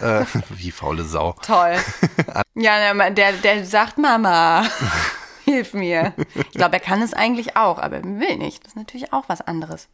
[0.01, 1.35] Äh, wie faule Sau.
[1.41, 1.77] Toll.
[2.55, 4.65] ja, der, der, der sagt Mama,
[5.47, 6.13] hilf mir.
[6.35, 8.63] Ich glaube, er kann es eigentlich auch, aber er will nicht.
[8.65, 9.89] Das ist natürlich auch was anderes.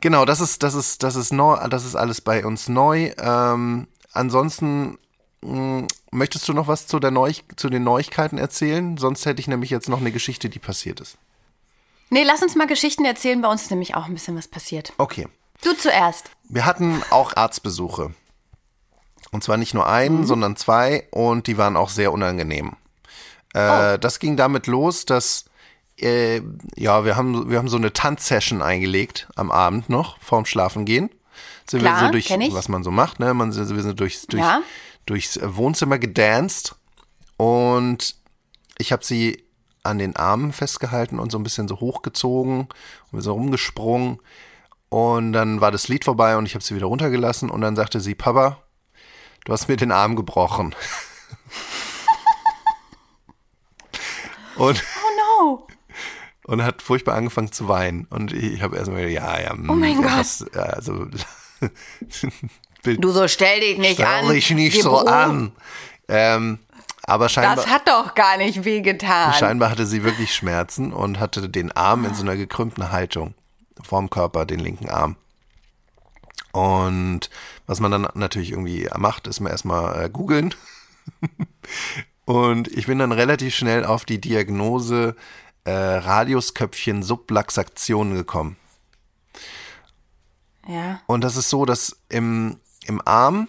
[0.00, 3.12] Genau, das ist, das ist, das ist neu, das ist alles bei uns neu.
[3.18, 4.98] Ähm, ansonsten
[5.42, 8.96] mh, möchtest du noch was zu, der Neu zu den Neuigkeiten erzählen?
[8.98, 11.16] Sonst hätte ich nämlich jetzt noch eine Geschichte, die passiert ist.
[12.10, 13.40] Nee, lass uns mal Geschichten erzählen.
[13.40, 14.92] Bei uns ist nämlich auch ein bisschen was passiert.
[14.98, 15.26] Okay.
[15.62, 16.30] Du zuerst.
[16.48, 18.14] Wir hatten auch Arztbesuche.
[19.30, 22.76] Und zwar nicht nur einen, sondern zwei und die waren auch sehr unangenehm.
[23.54, 25.46] Äh, Das ging damit los, dass
[26.00, 26.42] äh,
[26.76, 31.10] ja, wir haben, wir haben so eine Tanzsession eingelegt am Abend noch, vorm Schlafengehen.
[31.66, 33.32] Sind wir Klar, so durch, was man so macht, ne?
[33.32, 34.60] Man, wir sind durchs, durch, Ja.
[35.06, 36.74] durchs Wohnzimmer gedanced
[37.36, 38.16] und
[38.78, 39.42] ich habe sie
[39.82, 44.18] an den Armen festgehalten und so ein bisschen so hochgezogen und wir sind rumgesprungen.
[44.88, 48.00] Und dann war das Lied vorbei und ich habe sie wieder runtergelassen und dann sagte
[48.00, 48.58] sie, Papa,
[49.44, 50.74] du hast mir den Arm gebrochen.
[54.56, 55.66] und, Oh no.
[56.44, 58.06] und hat furchtbar angefangen zu weinen.
[58.10, 59.52] Und ich habe erstmal gedacht, ja, ja.
[59.68, 60.10] Oh mein Gott.
[60.10, 61.06] hast, also,
[62.82, 64.28] Du so stell dich nicht stell an.
[64.28, 64.98] dich nicht so Bro.
[65.06, 65.52] an.
[66.08, 66.58] Ähm,
[67.04, 69.32] aber scheinbar, Das hat doch gar nicht wehgetan.
[69.34, 73.34] scheinbar hatte sie wirklich Schmerzen und hatte den Arm in so einer gekrümmten Haltung.
[73.82, 75.16] Vorm Körper, den linken Arm.
[76.52, 77.30] Und
[77.66, 80.54] was man dann natürlich irgendwie macht, ist man erstmal äh, googeln.
[82.24, 85.14] Und ich bin dann relativ schnell auf die Diagnose
[85.64, 88.56] äh, Radiusköpfchen Subluxation gekommen.
[90.66, 91.00] Ja.
[91.06, 93.48] Und das ist so, dass im, im Arm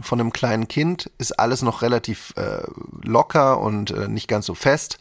[0.00, 2.62] von einem kleinen Kind ist alles noch relativ äh,
[3.02, 4.98] locker und äh, nicht ganz so fest.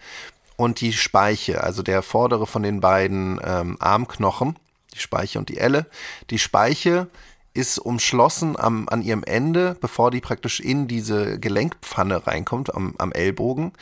[0.57, 4.57] Und die Speiche, also der vordere von den beiden ähm, Armknochen,
[4.93, 5.86] die Speiche und die Elle,
[6.29, 7.07] die Speiche
[7.53, 13.11] ist umschlossen am, an ihrem Ende, bevor die praktisch in diese Gelenkpfanne reinkommt, am, am
[13.11, 13.73] Ellbogen,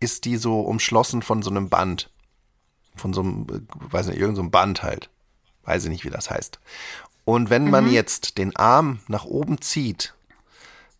[0.00, 2.10] ist die so umschlossen von so einem Band.
[2.96, 5.10] Von so einem, äh, weiß nicht, irgendeinem so Band halt.
[5.64, 6.58] Weiß ich nicht, wie das heißt.
[7.24, 10.14] Und wenn man jetzt den Arm nach oben zieht,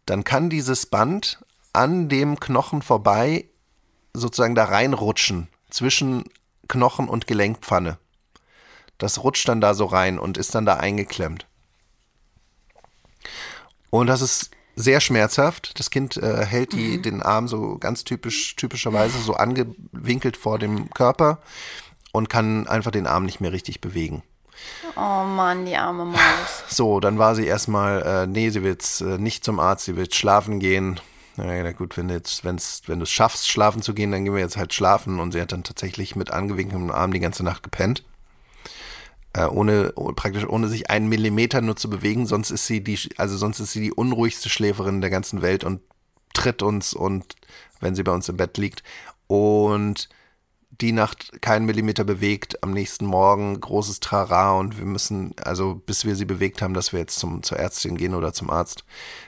[0.04, 3.46] dann kann dieses Band an dem Knochen vorbei
[4.12, 6.24] sozusagen da reinrutschen zwischen
[6.66, 7.98] Knochen und Gelenkpfanne.
[8.98, 11.47] Das rutscht dann da so rein und ist dann da eingeklemmt.
[13.90, 15.79] Und das ist sehr schmerzhaft.
[15.79, 20.90] Das Kind äh, hält die, den Arm so ganz typisch, typischerweise so angewinkelt vor dem
[20.90, 21.40] Körper
[22.12, 24.22] und kann einfach den Arm nicht mehr richtig bewegen.
[24.96, 26.18] Oh Mann, die arme Maus.
[26.68, 29.96] So, dann war sie erstmal, äh, nee, sie will jetzt äh, nicht zum Arzt, sie
[29.96, 31.01] will jetzt schlafen gehen.
[31.37, 34.24] Na ja, gut, wenn du jetzt, wenn's, wenn du es schaffst, schlafen zu gehen, dann
[34.24, 35.20] gehen wir jetzt halt schlafen.
[35.20, 38.03] Und sie hat dann tatsächlich mit angewinkeltem Arm die ganze Nacht gepennt.
[39.34, 42.98] Äh, ohne, oh, praktisch ohne sich einen Millimeter nur zu bewegen, sonst ist sie die,
[43.18, 45.80] also sonst ist sie die unruhigste Schläferin der ganzen Welt und
[46.32, 47.34] tritt uns und
[47.80, 48.82] wenn sie bei uns im Bett liegt.
[49.26, 50.08] Und
[50.80, 56.04] die Nacht keinen Millimeter bewegt, am nächsten Morgen großes Trara und wir müssen, also bis
[56.04, 58.84] wir sie bewegt haben, dass wir jetzt zum, zur Ärztin gehen oder zum Arzt,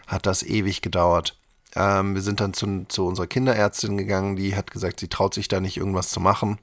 [0.06, 1.36] hat das ewig gedauert.
[1.74, 5.48] Ähm, wir sind dann zu, zu unserer Kinderärztin gegangen, die hat gesagt, sie traut sich
[5.48, 6.58] da nicht irgendwas zu machen.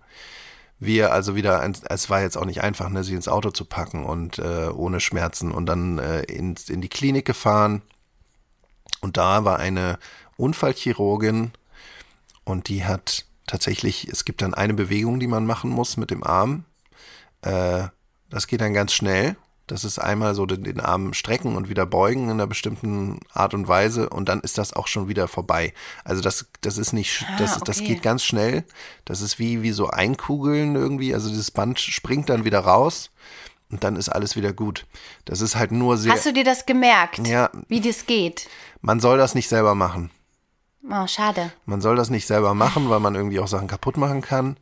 [0.80, 4.06] Wir also wieder, es war jetzt auch nicht einfach, ne, sie ins Auto zu packen
[4.06, 7.82] und äh, ohne Schmerzen und dann äh, ins, in die Klinik gefahren.
[9.02, 9.98] Und da war eine
[10.38, 11.52] Unfallchirurgin
[12.44, 16.24] und die hat tatsächlich, es gibt dann eine Bewegung, die man machen muss mit dem
[16.24, 16.66] Arm.
[17.42, 17.88] Äh,
[18.30, 19.36] das geht dann ganz schnell.
[19.68, 23.54] Das ist einmal so den, den Arm strecken und wieder beugen in einer bestimmten Art
[23.54, 25.74] und Weise und dann ist das auch schon wieder vorbei.
[26.06, 27.90] Also das, das ist nicht, das, das okay.
[27.90, 28.64] geht ganz schnell.
[29.04, 31.14] Das ist wie, wie so einkugeln irgendwie.
[31.14, 33.12] Also dieses Band springt dann wieder raus
[33.70, 34.86] und dann ist alles wieder gut.
[35.26, 37.28] Das ist halt nur sehr, Hast du dir das gemerkt?
[37.28, 37.50] Ja.
[37.68, 38.48] Wie das geht?
[38.82, 40.12] man soll das nicht selber machen.
[40.90, 41.52] Oh, schade.
[41.66, 44.58] Man soll das nicht selber machen, weil man irgendwie auch Sachen kaputt machen kann.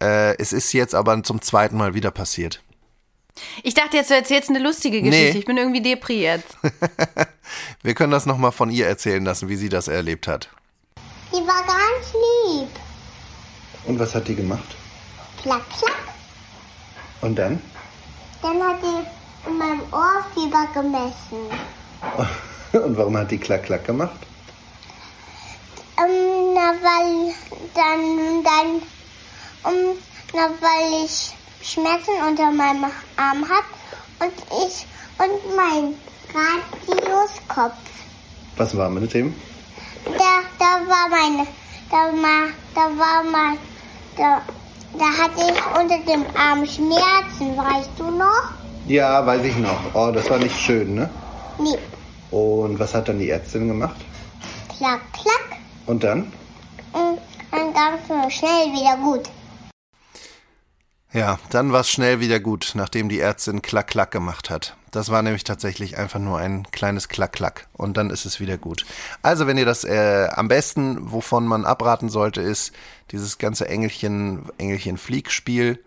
[0.00, 2.62] Äh, es ist jetzt aber zum zweiten Mal wieder passiert.
[3.62, 5.32] Ich dachte jetzt, du erzählst eine lustige Geschichte.
[5.32, 5.38] Nee.
[5.38, 6.56] Ich bin irgendwie Depri jetzt.
[7.82, 10.48] Wir können das nochmal von ihr erzählen lassen, wie sie das erlebt hat.
[11.32, 12.68] Die war ganz lieb.
[13.84, 14.76] Und was hat die gemacht?
[15.42, 16.14] Klack, klack.
[17.20, 17.60] Und dann?
[18.42, 21.48] Dann hat die in meinem Ohr Fieber gemessen.
[22.84, 24.18] Und warum hat die Klack Klack gemacht?
[25.98, 27.34] Ähm, na, weil
[27.74, 28.82] dann, dann,
[29.64, 29.96] um,
[30.32, 32.84] na, weil ich Schmerzen unter meinem
[33.16, 33.64] Arm hat
[34.20, 34.32] und
[34.66, 34.86] ich
[35.18, 35.94] und mein
[36.34, 37.74] Radiuskopf.
[38.56, 39.34] Was war mit dem?
[40.04, 41.46] Da, da war meine,
[41.90, 43.56] da mal, da war mal,
[44.16, 44.40] da,
[44.98, 48.52] da hatte ich unter dem Arm Schmerzen, weißt du noch?
[48.86, 49.78] Ja, weiß ich noch.
[49.94, 51.10] Oh, das war nicht schön, ne?
[51.58, 51.78] Nee,
[52.30, 53.96] Und was hat dann die Ärztin gemacht?
[54.78, 55.58] klack, klack.
[55.86, 56.32] Und dann?
[56.92, 57.18] Und
[57.50, 59.28] dann gab es mir schnell wieder gut.
[61.18, 64.76] Ja, dann war es schnell wieder gut, nachdem die Ärztin Klack Klack gemacht hat.
[64.90, 68.56] Das war nämlich tatsächlich einfach nur ein kleines Klack Klack und dann ist es wieder
[68.56, 68.86] gut.
[69.22, 72.72] Also wenn ihr das äh, am besten, wovon man abraten sollte, ist
[73.10, 75.82] dieses ganze Engelchen Engelchen Fliegspiel.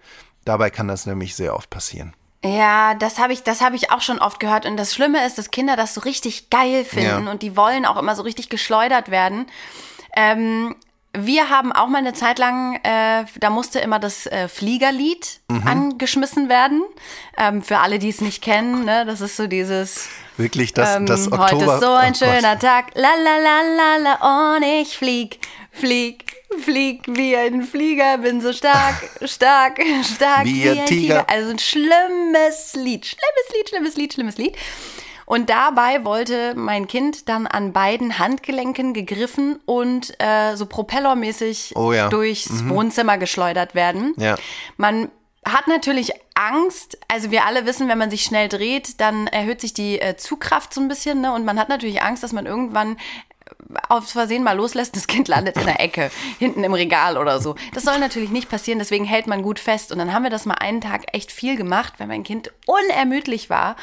[0.46, 2.14] Dabei kann das nämlich sehr oft passieren.
[2.44, 4.66] Ja, das habe ich, das habe ich auch schon oft gehört.
[4.66, 7.32] Und das Schlimme ist, dass Kinder das so richtig geil finden Ja.
[7.32, 9.46] und die wollen auch immer so richtig geschleudert werden.
[10.16, 10.76] Ähm,
[11.14, 16.48] wir haben auch mal eine Zeit lang, äh, da musste immer das äh, Fliegerlied angeschmissen
[16.48, 16.84] werden.
[17.38, 21.06] Ähm, für alle, die es nicht kennen, ne, das ist so dieses Wirklich das, ähm,
[21.06, 21.52] das Oktober.
[21.52, 22.36] Heute ist so ein Oh Gott.
[22.36, 25.40] schöner Tag, la la la la la, und ich flieg,
[25.72, 26.24] flieg,
[26.64, 28.96] flieg wie ein Flieger, bin so stark,
[29.26, 29.82] stark,
[30.16, 31.26] stark Wie wie, ein ein Tiger.
[31.26, 31.30] Tiger.
[31.30, 34.56] Also ein schlimmes Lied, schlimmes Lied, schlimmes Lied, schlimmes Lied.
[35.26, 41.94] Und dabei wollte mein Kind dann an beiden Handgelenken gegriffen und äh, so propellermäßig Oh
[41.94, 42.10] ja.
[42.10, 44.14] durchs Wohnzimmer geschleudert werden.
[44.18, 44.36] Ja.
[44.78, 45.10] Man
[45.46, 46.98] hat natürlich Angst.
[47.08, 50.74] Also wir alle wissen, wenn man sich schnell dreht, dann erhöht sich die äh, Zugkraft
[50.74, 51.22] so ein bisschen.
[51.22, 51.34] Ne?
[51.34, 52.98] Und man hat natürlich Angst, dass man irgendwann
[53.90, 57.56] aus Versehen mal loslässt, das Kind landet in der Ecke, hinten im Regal oder so.
[57.74, 59.92] Das soll natürlich nicht passieren, deswegen hält man gut fest.
[59.92, 63.50] Und dann haben wir das mal einen Tag echt viel gemacht, weil mein Kind unermüdlich
[63.50, 63.76] war.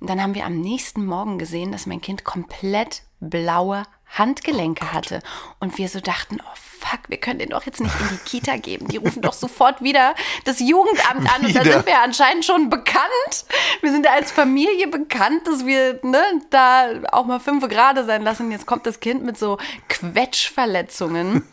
[0.00, 3.84] Und dann haben wir am nächsten Morgen gesehen, dass mein Kind komplett blaue
[4.18, 5.20] Handgelenke hatte.
[5.60, 8.56] Und wir so dachten, oh fuck, wir können den doch jetzt nicht in die Kita
[8.56, 8.88] geben.
[8.88, 11.44] Die rufen doch sofort wieder das Jugendamt an.
[11.44, 11.72] Und da Wieder.
[11.72, 13.46] sind wir anscheinend schon bekannt.
[13.80, 18.22] Wir sind ja als Familie bekannt, dass wir ne, da auch mal fünf Grade sein
[18.22, 18.50] lassen.
[18.50, 19.58] Jetzt kommt das Kind mit so
[19.88, 21.48] Quetschverletzungen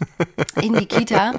[0.61, 1.33] in die Kita.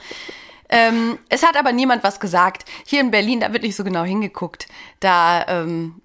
[0.69, 2.65] Ähm, es hat aber niemand was gesagt.
[2.87, 4.69] Hier in Berlin, da wird nicht so genau hingeguckt.
[5.01, 6.01] Da, ähm,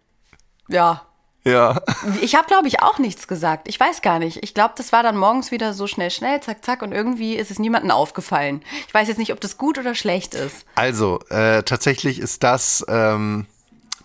[0.67, 1.06] ja,
[1.47, 1.81] Ja.
[2.21, 3.67] Ich habe, glaube ich, auch nichts gesagt.
[3.67, 4.43] Ich weiß gar nicht.
[4.43, 6.81] Ich glaube, das war dann morgens wieder so schnell, schnell, zack, zack.
[6.81, 8.61] Und irgendwie ist es niemandem aufgefallen.
[8.87, 10.65] Ich weiß jetzt nicht, ob das gut oder schlecht ist.
[10.75, 13.45] Also, äh, tatsächlich ist das ähm,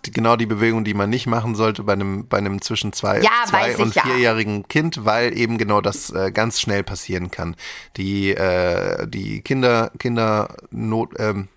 [0.03, 3.31] genau die Bewegung, die man nicht machen sollte bei einem, bei einem zwischen zwei, Ja,
[3.47, 4.03] zwei und ich, ja.
[4.03, 7.57] vierjährigen Kind, weil eben genau das äh, ganz schnell passieren kann.
[7.97, 11.49] Die, äh, die Kinder, Kinder Not, ähm,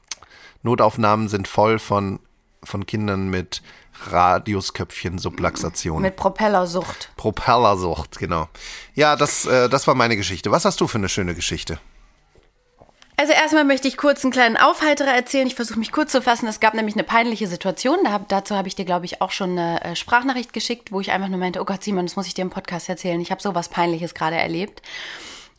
[0.63, 2.19] Notaufnahmen sind voll von,
[2.63, 3.61] von Kindern mit
[4.09, 6.01] Radiusköpfchen-Subluxation.
[6.01, 7.11] Mit Propellersucht.
[7.17, 8.47] Propellersucht, genau.
[8.93, 10.51] Ja, das, äh, das war meine Geschichte.
[10.51, 11.79] Was hast du für eine schöne Geschichte?
[13.17, 15.47] Also erstmal möchte ich kurz einen kleinen Aufheiterer erzählen.
[15.47, 16.47] Ich versuche mich kurz zu fassen.
[16.47, 17.99] Es gab nämlich eine peinliche Situation.
[18.03, 20.99] Da hab, dazu habe ich dir, glaube ich, auch schon eine äh, Sprachnachricht geschickt, wo
[20.99, 23.21] ich einfach nur meinte, oh Gott, Simon, das muss ich dir im Podcast erzählen.
[23.21, 24.81] Ich habe sowas Peinliches gerade erlebt.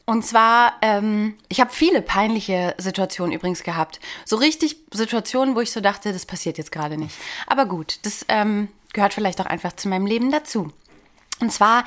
[0.07, 3.99] Und zwar, ähm, ich habe viele peinliche Situationen übrigens gehabt.
[4.25, 7.17] So richtig Situationen, wo ich so dachte, das passiert jetzt gerade nicht.
[7.49, 10.73] Aber gut, das ähm, gehört vielleicht auch einfach zu meinem Leben dazu.
[11.39, 11.85] Und zwar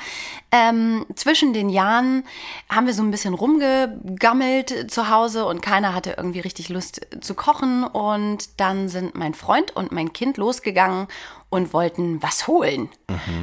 [0.52, 2.24] ähm, zwischen den Jahren
[2.68, 7.34] haben wir so ein bisschen rumgegammelt zu Hause und keiner hatte irgendwie richtig Lust zu
[7.34, 7.82] kochen.
[7.84, 11.08] Und dann sind mein Freund und mein Kind losgegangen
[11.48, 12.90] und wollten was holen.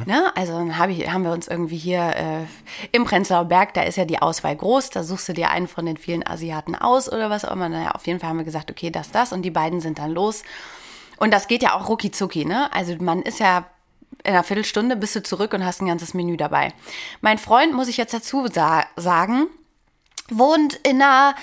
[0.05, 0.31] Ne?
[0.35, 3.97] Also dann hab ich, haben wir uns irgendwie hier äh, im Prenzlauer Berg, da ist
[3.97, 7.29] ja die Auswahl groß, da suchst du dir einen von den vielen Asiaten aus oder
[7.29, 7.69] was auch immer.
[7.69, 9.31] Naja, auf jeden Fall haben wir gesagt, okay, das, das.
[9.33, 10.43] Und die beiden sind dann los.
[11.17, 12.71] Und das geht ja auch rucki zucki, ne?
[12.73, 13.65] Also man ist ja
[14.23, 16.73] in einer Viertelstunde bist du zurück und hast ein ganzes Menü dabei.
[17.21, 19.47] Mein Freund, muss ich jetzt dazu sa sagen,
[20.29, 21.35] wohnt in einer,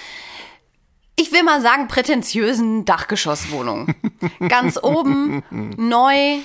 [1.16, 3.94] ich will mal sagen, prätentiösen Dachgeschosswohnung.
[4.48, 6.38] Ganz oben, neu,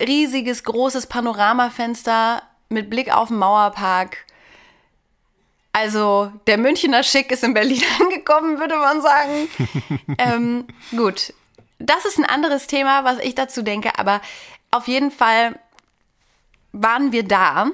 [0.00, 4.24] riesiges, großes Panoramafenster mit Blick auf den Mauerpark.
[5.72, 9.48] Also, der Münchner Schick ist in Berlin angekommen, würde man sagen.
[10.18, 11.34] ähm, gut,
[11.78, 14.20] das ist ein anderes Thema, was ich dazu denke, aber
[14.70, 15.58] auf jeden Fall
[16.72, 17.70] waren wir da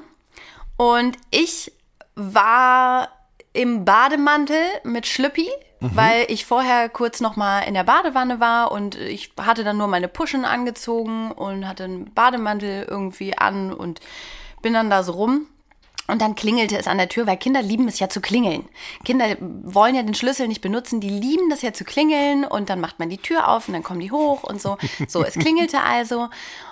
[0.77, 1.73] und ich
[2.14, 3.09] war
[3.53, 5.49] im Bademantel mit Schlüppi,
[5.95, 9.89] weil ich vorher kurz noch mal in der Badewanne war und ich hatte dann nur
[9.89, 14.01] meine Puschen angezogen und hatte einen Bademantel irgendwie an und
[14.62, 15.47] bin dann da so rum.
[16.09, 18.68] Und dann klingelte es an der Tür, weil Kinder lieben es ja zu klingeln.
[19.05, 22.80] Kinder wollen ja den Schlüssel nicht benutzen, die lieben das ja zu klingeln und dann
[22.80, 24.76] macht man die Tür auf und dann kommen die hoch und so.
[25.09, 26.28] So, es klingelte also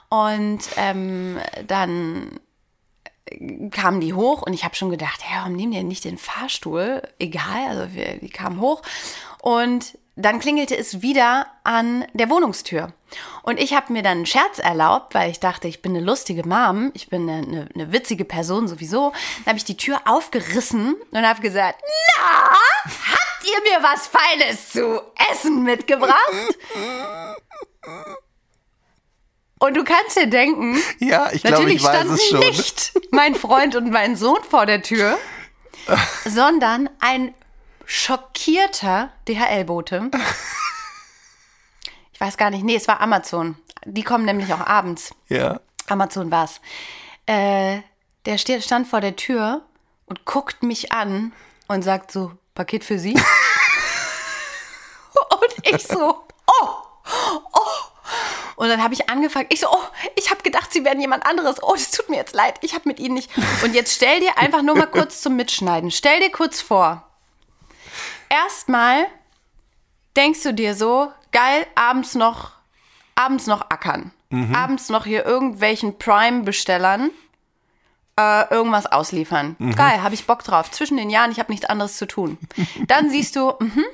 [0.09, 2.41] und ähm, dann
[3.71, 7.03] kamen die hoch und ich habe schon gedacht, hey, warum nehmen die nicht den Fahrstuhl?
[7.19, 8.83] Egal, also wir, die kamen hoch
[9.43, 12.93] und dann klingelte es wieder an der Wohnungstür.
[13.43, 16.47] Und ich habe mir dann einen Scherz erlaubt, weil ich dachte, ich bin eine lustige
[16.47, 19.13] Mom, ich bin eine, eine, eine witzige Person sowieso.
[19.39, 22.51] Dann habe ich die Tür aufgerissen und habe gesagt, na,
[22.85, 25.01] habt ihr mir was Feines zu
[25.33, 26.15] essen mitgebracht?
[29.61, 32.41] Und du kannst dir denken, Ja, ich Natürlich ich weiß standen es schon.
[32.41, 35.19] nicht mein Freund und mein Sohn vor der Tür,
[36.25, 37.35] sondern ein
[37.87, 40.11] schockierter DHL-Bote.
[42.13, 43.57] Ich weiß gar nicht, nee, es war Amazon.
[43.87, 45.15] Die kommen nämlich auch abends.
[45.29, 45.59] Ja.
[45.89, 46.61] Amazon war's.
[47.25, 47.79] Äh,
[48.27, 49.63] der stand vor der Tür
[50.05, 51.33] und guckt mich an
[51.67, 53.15] und sagt so, Paket für Sie?
[53.15, 53.25] und
[55.63, 56.15] ich so,
[56.47, 56.69] oh,
[57.55, 57.80] oh.
[58.61, 59.85] Und dann habe ich angefangen, ich so, oh,
[60.17, 61.63] ich habe gedacht, Sie wären jemand anderes.
[61.63, 63.31] Oh, das tut mir jetzt leid, ich habe mit Ihnen nicht.
[63.65, 65.91] Und jetzt stell dir einfach nur mal kurz zum Mitschneiden.
[65.91, 67.09] Stell dir kurz vor.
[68.29, 69.07] Erstmal
[70.15, 72.51] denkst du dir so, geil, abends noch,
[73.15, 74.13] abends noch ackern.
[74.53, 77.13] Abends noch hier irgendwelchen Prime-Bestellern
[78.19, 79.57] äh, irgendwas ausliefern.
[79.75, 80.71] Geil, habe ich Bock drauf.
[80.71, 82.37] Zwischen den Jahren, ich habe nichts anderes zu tun.
[82.87, 83.87] Dann siehst du, mhm,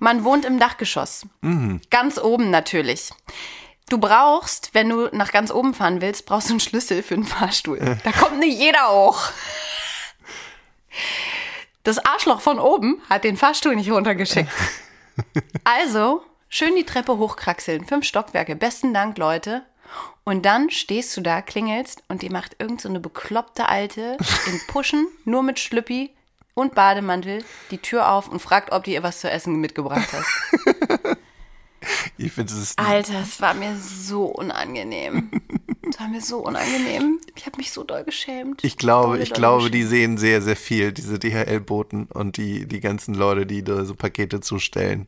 [0.00, 1.26] man wohnt im Dachgeschoss.
[1.90, 3.10] Ganz oben natürlich.
[3.90, 7.24] Du brauchst, wenn du nach ganz oben fahren willst, brauchst du einen Schlüssel für einen
[7.24, 7.98] Fahrstuhl.
[8.04, 9.20] Da kommt nicht jeder hoch.
[11.82, 14.50] Das Arschloch von oben hat den Fahrstuhl nicht runtergeschickt.
[15.64, 17.84] Also, schön die Treppe hochkraxeln.
[17.84, 18.56] Fünf Stockwerke.
[18.56, 19.62] Besten Dank, Leute.
[20.24, 24.16] Und dann stehst du da, klingelst und die macht irgend so eine bekloppte Alte
[24.46, 26.14] in Puschen, nur mit Schlüppi
[26.54, 31.16] und Bademantel, die Tür auf und fragt, ob du ihr was zu essen mitgebracht hast.
[32.22, 35.30] Ich finde, es Alter, es war mir so unangenehm.
[35.88, 37.18] Es war mir so unangenehm.
[37.34, 38.62] Ich habe mich so doll geschämt.
[38.62, 39.90] Ich glaube, Doll, ich doll glaube, die geschämt.
[39.90, 44.40] sehen sehr, sehr viel, diese DHL-Boten und die, die ganzen Leute, die da so Pakete
[44.40, 45.06] zustellen.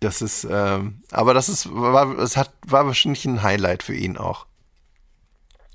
[0.00, 4.16] Das ist, ähm, aber das ist, war, es hat, war wahrscheinlich ein Highlight für ihn
[4.16, 4.46] auch.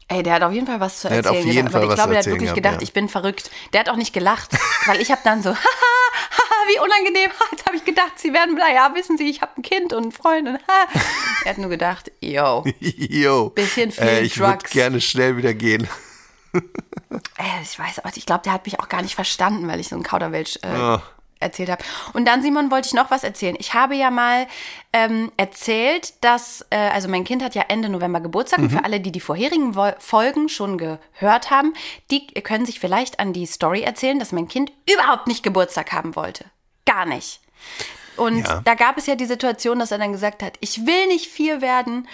[0.07, 1.41] Ey, der hat auf jeden Fall was zu Der hat erzählen.
[1.41, 1.73] auf jeden gehabt.
[1.73, 2.81] Fall ich was glaube, zu der hat erzählen wirklich gehabt, gedacht, ja.
[2.81, 3.51] ich bin verrückt.
[3.73, 4.51] Der hat auch nicht gelacht,
[4.85, 5.57] weil ich habe dann so, haha,
[6.31, 7.29] haha, wie unangenehm.
[7.51, 10.11] Jetzt habe ich gedacht, Sie werden, naja, wissen Sie, ich habe ein Kind und einen
[10.11, 10.87] Freund und ha.
[11.45, 13.49] Er hat nur gedacht, yo, Jo.
[13.49, 14.71] Bisschen viel äh, Ich würde Drugs.
[14.71, 15.87] gerne schnell wieder gehen.
[16.53, 19.89] äh, ich weiß auch, ich glaube, der hat mich auch gar nicht verstanden, weil ich
[19.89, 21.01] so ein Kauderwelsch äh, Ah.
[21.39, 21.83] erzählt habe.
[22.13, 23.55] Und dann, Simon, wollte ich noch was erzählen.
[23.59, 24.47] Ich habe ja mal
[24.93, 28.59] ähm, erzählt, dass, äh, also mein Kind hat ja Ende November Geburtstag.
[28.59, 31.73] Und für alle, die die vorherigen Wo Folgen schon gehört haben,
[32.11, 36.15] die können sich vielleicht an die Story erzählen, dass mein Kind überhaupt nicht Geburtstag haben
[36.15, 36.45] wollte.
[36.85, 37.39] Gar nicht.
[38.17, 38.61] Und Ja.
[38.63, 41.61] da gab es ja die Situation, dass er dann gesagt hat, ich will nicht vier
[41.61, 42.07] werden,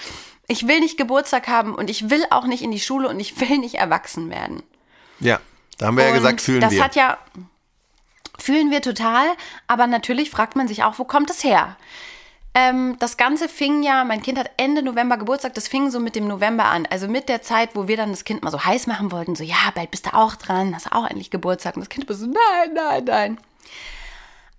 [0.47, 3.39] ich will nicht Geburtstag haben und ich will auch nicht in die Schule und ich
[3.41, 4.63] will nicht erwachsen werden.
[5.19, 5.39] Ja,
[5.77, 6.83] da haben wir ja Und gesagt, fühlen das wir.
[6.83, 7.17] hat ja
[8.37, 9.27] fühlen wir total,
[9.67, 11.75] aber natürlich fragt man sich auch, wo kommt es her?
[12.55, 16.15] Ähm, das Ganze fing ja, mein Kind hat Ende November Geburtstag, das fing so mit
[16.15, 16.87] dem November an.
[16.89, 19.43] Also mit der Zeit, wo wir dann das Kind mal so heiß machen wollten, so,
[19.43, 21.75] ja, bald bist du auch dran, hast auch endlich Geburtstag.
[21.75, 23.39] Und das Kind war so, nein, nein, nein.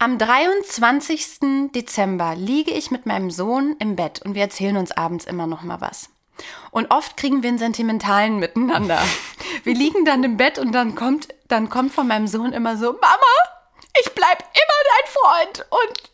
[0.03, 1.73] Am 23.
[1.75, 5.61] Dezember liege ich mit meinem Sohn im Bett und wir erzählen uns abends immer noch
[5.61, 6.09] mal was.
[6.71, 8.99] Und oft kriegen wir einen sentimentalen miteinander.
[9.63, 12.93] Wir liegen dann im Bett und dann kommt, dann kommt von meinem Sohn immer so,
[12.93, 13.35] Mama,
[14.01, 16.11] ich bleib immer dein Freund und,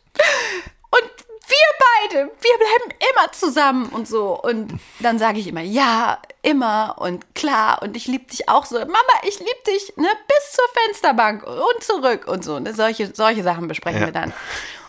[0.91, 1.11] und
[1.47, 4.37] wir beide, wir bleiben immer zusammen und so.
[4.37, 8.79] Und dann sage ich immer, ja, immer und klar und ich liebe dich auch so.
[8.79, 8.93] Mama,
[9.23, 12.57] ich liebe dich, ne, bis zur Fensterbank und zurück und so.
[12.59, 14.07] Ne, solche, solche Sachen besprechen Ja.
[14.07, 14.33] wir dann.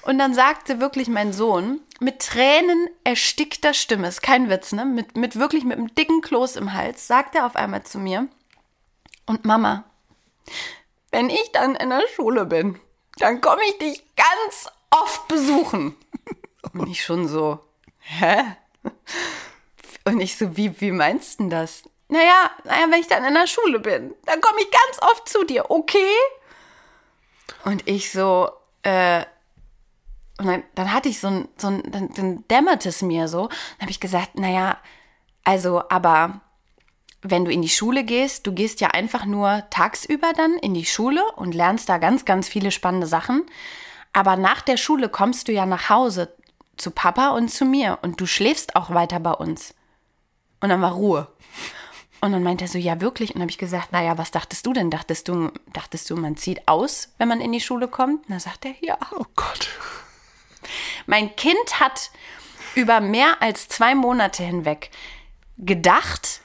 [0.03, 5.17] Und dann sagte wirklich mein Sohn mit Tränen erstickter Stimme, ist kein Witz, ne, mit,
[5.17, 8.29] mit wirklich mit einem dicken Kloß im Hals, sagt er auf einmal zu mir,
[9.27, 9.85] und Mama,
[11.11, 12.79] wenn ich dann in der Schule bin,
[13.19, 15.97] dann komme ich dich ganz oft besuchen.
[16.73, 17.59] Und ich schon so,
[17.99, 18.45] hä?
[20.09, 21.83] Und ich so, wie, wie meinst du das?
[22.09, 25.45] Naja, naja, wenn ich dann in der Schule bin, dann komme ich ganz oft zu
[25.45, 26.15] dir, okay?
[27.65, 28.51] Und ich so,
[28.83, 29.25] äh,
[30.39, 33.49] und dann, dann hatte ich so ein, so ein dann, dann dämmerte es mir so.
[33.49, 34.79] Dann habe ich gesagt, naja,
[35.45, 36.41] also, aber
[37.21, 40.87] wenn du in die Schule gehst, du gehst ja einfach nur tagsüber dann in die
[40.87, 43.45] Schule und lernst da ganz, ganz viele spannende Sachen.
[44.13, 46.35] Aber nach der Schule kommst du ja nach Hause
[46.77, 49.75] zu Papa und zu mir und du schläfst auch weiter bei uns.
[50.61, 51.29] Und dann war Ruhe.
[52.21, 53.31] Und dann meinte er so, ja wirklich.
[53.31, 54.91] Und dann habe ich gesagt, naja, was dachtest du denn?
[54.91, 58.25] Dachtest du, dachtest du, man zieht aus, wenn man in die Schule kommt?
[58.25, 58.99] Und dann sagt er, ja.
[59.13, 59.69] Oh Gott.
[61.07, 62.11] Mein Kind hat
[62.75, 64.91] über mehr als zwei Monate hinweg
[65.57, 66.41] gedacht,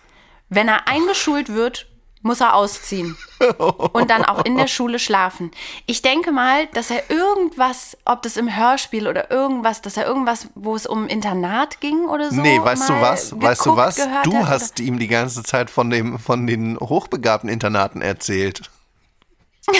[0.49, 1.87] wenn er eingeschult wird,
[2.23, 3.17] muss er ausziehen
[3.93, 5.51] und dann auch in der Schule schlafen.
[5.85, 10.47] Ich denke mal, dass er irgendwas, ob das im Hörspiel oder irgendwas, dass er irgendwas,
[10.55, 12.41] wo es um Internat ging oder so.
[12.41, 13.39] Nee, weißt du was?
[13.39, 14.23] Weißt du geguckt, was?
[14.23, 18.71] Du hat hast ihm die ganze Zeit von, dem, von den hochbegabten Internaten erzählt.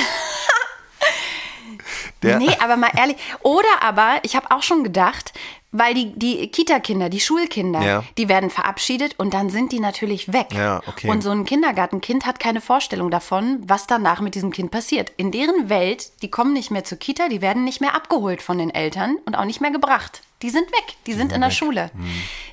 [2.22, 3.18] Der, Nee, aber mal ehrlich.
[3.42, 5.34] Oder aber, ich habe auch schon gedacht,
[5.74, 8.04] weil die, die Kita-Kinder, die Schulkinder, Ja.
[8.18, 10.54] die werden verabschiedet und dann sind die natürlich weg.
[10.54, 11.10] Ja, okay.
[11.10, 15.12] Und so ein Kindergartenkind hat keine Vorstellung davon, was danach mit diesem Kind passiert.
[15.18, 18.60] In deren Welt, die kommen nicht mehr zur Kita, die werden nicht mehr abgeholt von
[18.60, 20.22] den Eltern und auch nicht mehr gebracht.
[20.44, 21.90] Die sind weg, die sind in der Schule.
[21.94, 22.06] Hm.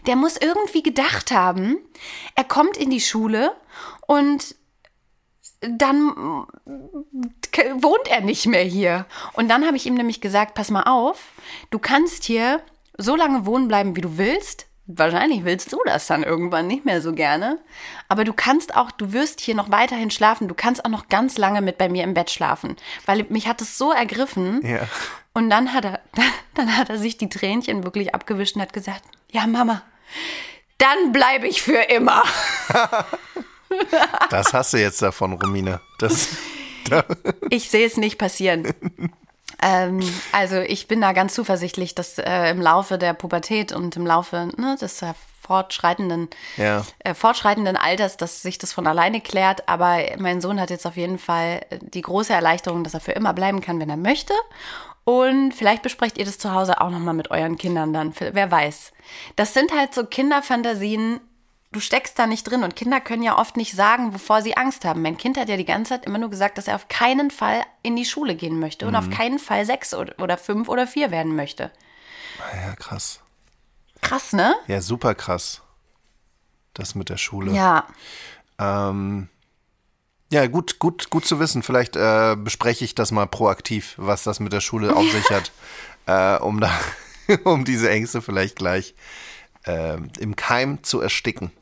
[0.07, 1.77] Der muss irgendwie gedacht haben,
[2.35, 3.53] er kommt in die Schule
[4.07, 4.55] und
[5.61, 9.05] dann wohnt er nicht mehr hier.
[9.35, 11.33] Und dann habe ich ihm nämlich gesagt, pass mal auf,
[11.71, 12.63] du kannst hier
[12.97, 14.67] so lange wohnen bleiben, wie du willst.
[14.87, 17.61] Wahrscheinlich willst du das dann irgendwann nicht mehr so gerne.
[18.09, 20.49] Aber du kannst auch, du wirst hier noch weiterhin schlafen.
[20.49, 22.77] Du kannst auch noch ganz lange mit bei mir im Bett schlafen.
[23.07, 24.61] Weil mich hat es so ergriffen.
[24.67, 24.81] Ja.
[25.33, 26.01] Und dann hat er,
[26.55, 29.83] dann hat er sich die Tränchen wirklich abgewischt und hat gesagt, ja Mama,
[30.79, 32.25] dann bleibe ich für immer.
[34.31, 35.81] das hast du jetzt davon, Romina.
[35.99, 36.29] Das,
[36.89, 37.05] da,
[37.51, 38.75] Ich sehe es nicht passieren.
[39.63, 40.01] Ähm,
[40.33, 44.49] also ich bin da ganz zuversichtlich, dass äh, im Laufe der Pubertät und im Laufe
[44.57, 46.85] ne, des äh, fortschreitenden, Ja.
[47.01, 49.69] äh, fortschreitenden Alters, dass sich das von alleine klärt.
[49.69, 53.13] Aber mein Sohn hat jetzt auf jeden Fall äh, die große Erleichterung, dass er für
[53.13, 54.33] immer bleiben kann, wenn er möchte.
[55.05, 58.13] Und vielleicht besprecht ihr das zu Hause auch nochmal mit euren Kindern dann.
[58.19, 58.93] Wer weiß.
[59.35, 61.21] Das sind halt so Kinderfantasien,
[61.73, 64.85] du steckst da nicht drin und Kinder können ja oft nicht sagen, wovor sie Angst
[64.85, 65.03] haben.
[65.03, 67.63] Mein Kind hat ja die ganze Zeit immer nur gesagt, dass er auf keinen Fall
[67.83, 71.11] in die Schule gehen möchte und auf keinen Fall sechs oder, oder fünf oder vier
[71.11, 71.71] werden möchte.
[72.55, 73.21] ja, krass.
[74.01, 74.55] Krass, ne?
[74.67, 75.63] Ja, super krass.
[76.75, 77.53] Das mit der Schule.
[77.53, 77.87] Ja.
[78.59, 79.29] Ähm,
[80.33, 81.63] ja, gut, gut, gut zu wissen.
[81.63, 85.53] Vielleicht äh, bespreche ich das mal proaktiv, was das mit der Schule auf sich hat,
[86.07, 86.71] äh, um da,
[87.45, 88.95] um diese Ängste vielleicht gleich
[89.67, 91.53] äh, im Keim zu ersticken.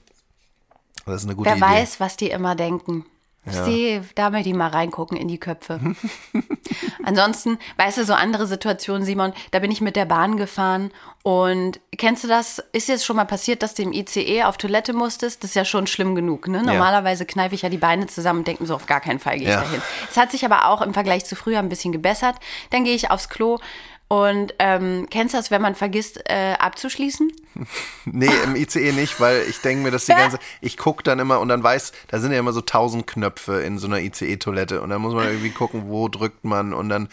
[1.12, 1.64] Das ist eine gute Wer Idee.
[1.66, 3.04] weiß, was die immer denken.
[3.46, 5.80] Ich sehe, da möchte ich mal reingucken in die Köpfe.
[7.02, 10.90] Ansonsten, weißt du, so andere Situationen, Simon, da bin ich mit der Bahn gefahren
[11.22, 12.58] und kennst du das?
[12.72, 15.42] Ist jetzt schon mal passiert, dass du im ICE auf Toilette musstest?
[15.42, 16.62] Das ist ja schon schlimm genug, ne?
[16.62, 19.38] Normalerweise kneife ich ja die Beine zusammen und denke mir so, auf gar keinen Fall
[19.38, 19.60] gehe ich Ja.
[19.62, 19.80] dahin.
[20.10, 22.36] Es hat sich aber auch im Vergleich zu früher ein bisschen gebessert.
[22.70, 23.58] Dann gehe ich aufs Klo
[24.08, 27.30] und ähm, kennst du das, wenn man vergisst äh, abzuschließen?
[28.04, 31.40] Nee, im ICE nicht, weil ich denke mir, dass die ganze, ich gucke dann immer
[31.40, 34.90] und dann weiß, da sind ja immer so tausend Knöpfe in so einer ICE-Toilette und
[34.90, 37.08] dann muss man irgendwie gucken, wo drückt man und dann,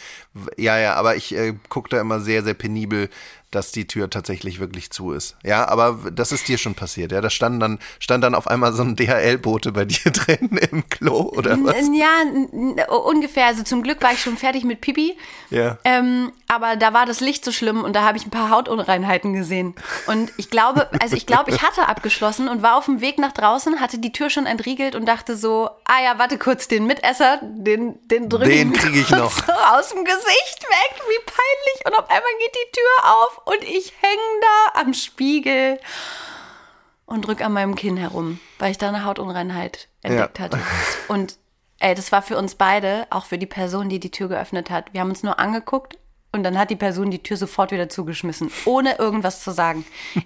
[0.56, 3.10] ja, ja, aber ich äh, gucke da immer sehr, sehr penibel,
[3.52, 5.38] dass die Tür tatsächlich wirklich zu ist.
[5.44, 8.74] Ja, aber das ist dir schon passiert, ja, da stand dann, stand dann auf einmal
[8.74, 11.76] so ein DHL-Bote bei dir drin im Klo oder was?
[11.94, 13.48] Ja, ungefähr.
[13.48, 15.18] Also zum Glück war ich schon fertig mit Pipi.
[15.50, 15.78] Ja.
[15.84, 19.34] Ähm, aber da war das Licht so schlimm und da habe ich ein paar Hautunreinheiten
[19.34, 19.74] gesehen.
[20.08, 23.32] Und ich glaube, also ich glaube, ich hatte abgeschlossen und war auf dem Weg nach
[23.32, 27.40] draußen, hatte die Tür schon entriegelt und dachte so, ah ja, warte kurz, den Mitesser,
[27.42, 29.32] den, den drücke Den ich, noch.
[29.32, 31.02] so aus dem Gesicht weg.
[31.08, 31.86] Wie peinlich.
[31.86, 34.42] Und auf einmal geht die Tür auf und ich hänge
[34.74, 35.80] da am Spiegel
[37.06, 40.46] und drück an meinem Kinn herum, weil ich da eine Hautunreinheit entdeckt Ja.
[40.46, 40.60] hatte.
[41.08, 41.38] Und
[41.80, 44.94] ey, das war für uns beide, auch für die Person, die die Tür geöffnet hat.
[44.94, 45.98] Wir haben uns nur angeguckt
[46.32, 49.86] und dann hat die Person die Tür sofort wieder zugeschmissen, ohne irgendwas zu sagen.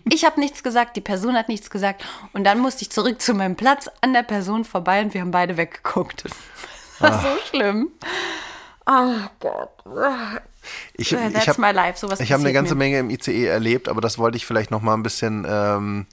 [0.09, 2.03] Ich habe nichts gesagt, die Person hat nichts gesagt
[2.33, 5.31] und dann musste ich zurück zu meinem Platz an der Person vorbei und wir haben
[5.31, 6.23] beide weggeguckt.
[7.01, 7.91] Das war so schlimm.
[8.85, 9.69] Oh Gott.
[10.93, 12.79] Ich, That's ich habe ich hab eine ganze mir.
[12.79, 16.05] Menge im ICE erlebt, aber das wollte ich vielleicht noch mal ein bisschen ähm,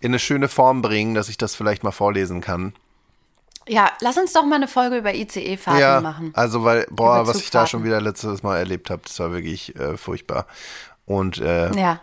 [0.00, 2.74] in eine schöne Form bringen, dass ich das vielleicht mal vorlesen kann.
[3.68, 6.32] Ja, lass uns doch mal eine Folge über ICE-Fahrten ja, machen.
[6.34, 9.76] also weil, boah, was ich da schon wieder letztes Mal erlebt habe, das war wirklich
[9.76, 10.46] äh, furchtbar.
[11.04, 12.00] Und äh, Ja.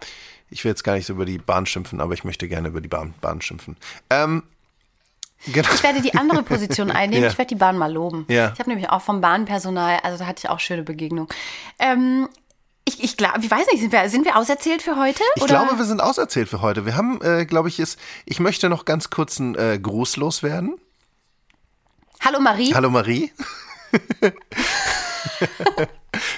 [0.49, 2.79] ich will jetzt gar nicht so über die Bahn schimpfen, aber ich möchte gerne über
[2.79, 3.75] die Bahn, Bahn schimpfen.
[4.09, 4.43] Ähm,
[5.45, 5.69] genau.
[5.73, 7.23] Ich werde die andere Position einnehmen.
[7.23, 7.29] Ja.
[7.29, 8.25] Ich werde die Bahn mal loben.
[8.29, 8.51] Ja.
[8.53, 11.29] Ich habe nämlich auch vom Bahnpersonal, also da hatte ich auch schöne Begegnungen.
[11.79, 12.27] Ähm,
[12.87, 15.21] ich, ich glaube, ich weiß nicht, sind wir, sind wir auserzählt für heute?
[15.35, 15.55] Ich oder?
[15.65, 16.85] glaube, wir sind auserzählt für heute.
[16.85, 20.77] Wir haben, äh, glaube ich, ist, ich möchte noch ganz kurz einen äh, Gruß loswerden.
[22.23, 22.73] Hallo Marie.
[22.73, 23.31] Hallo Marie.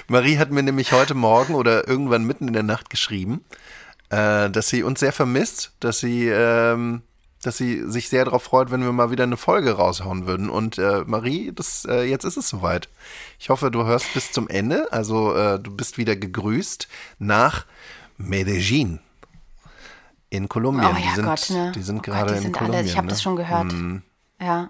[0.08, 3.45] Marie hat mir nämlich heute Morgen oder irgendwann mitten in der Nacht geschrieben,
[4.10, 7.04] äh, dass sie uns sehr vermisst, dass sie, ähm,
[7.41, 10.49] dass sie sich sehr darauf freut, wenn wir mal wieder eine Folge raushauen würden.
[10.49, 12.89] Und äh, Marie, das, äh, jetzt ist es soweit.
[13.39, 14.91] Ich hoffe, du hörst bis zum Ende.
[14.91, 16.87] Also äh, du bist wieder gegrüßt
[17.17, 17.65] nach
[18.17, 18.99] Medellin
[20.29, 20.89] in Kolumbien.
[20.91, 21.71] Oh die ja sind, Gott, ne?
[21.73, 22.79] die sind Oh Gott, gerade die in sind Kolumbien.
[22.79, 23.11] alle, ich habe ne?
[23.11, 23.73] das schon gehört.
[24.41, 24.69] Ja.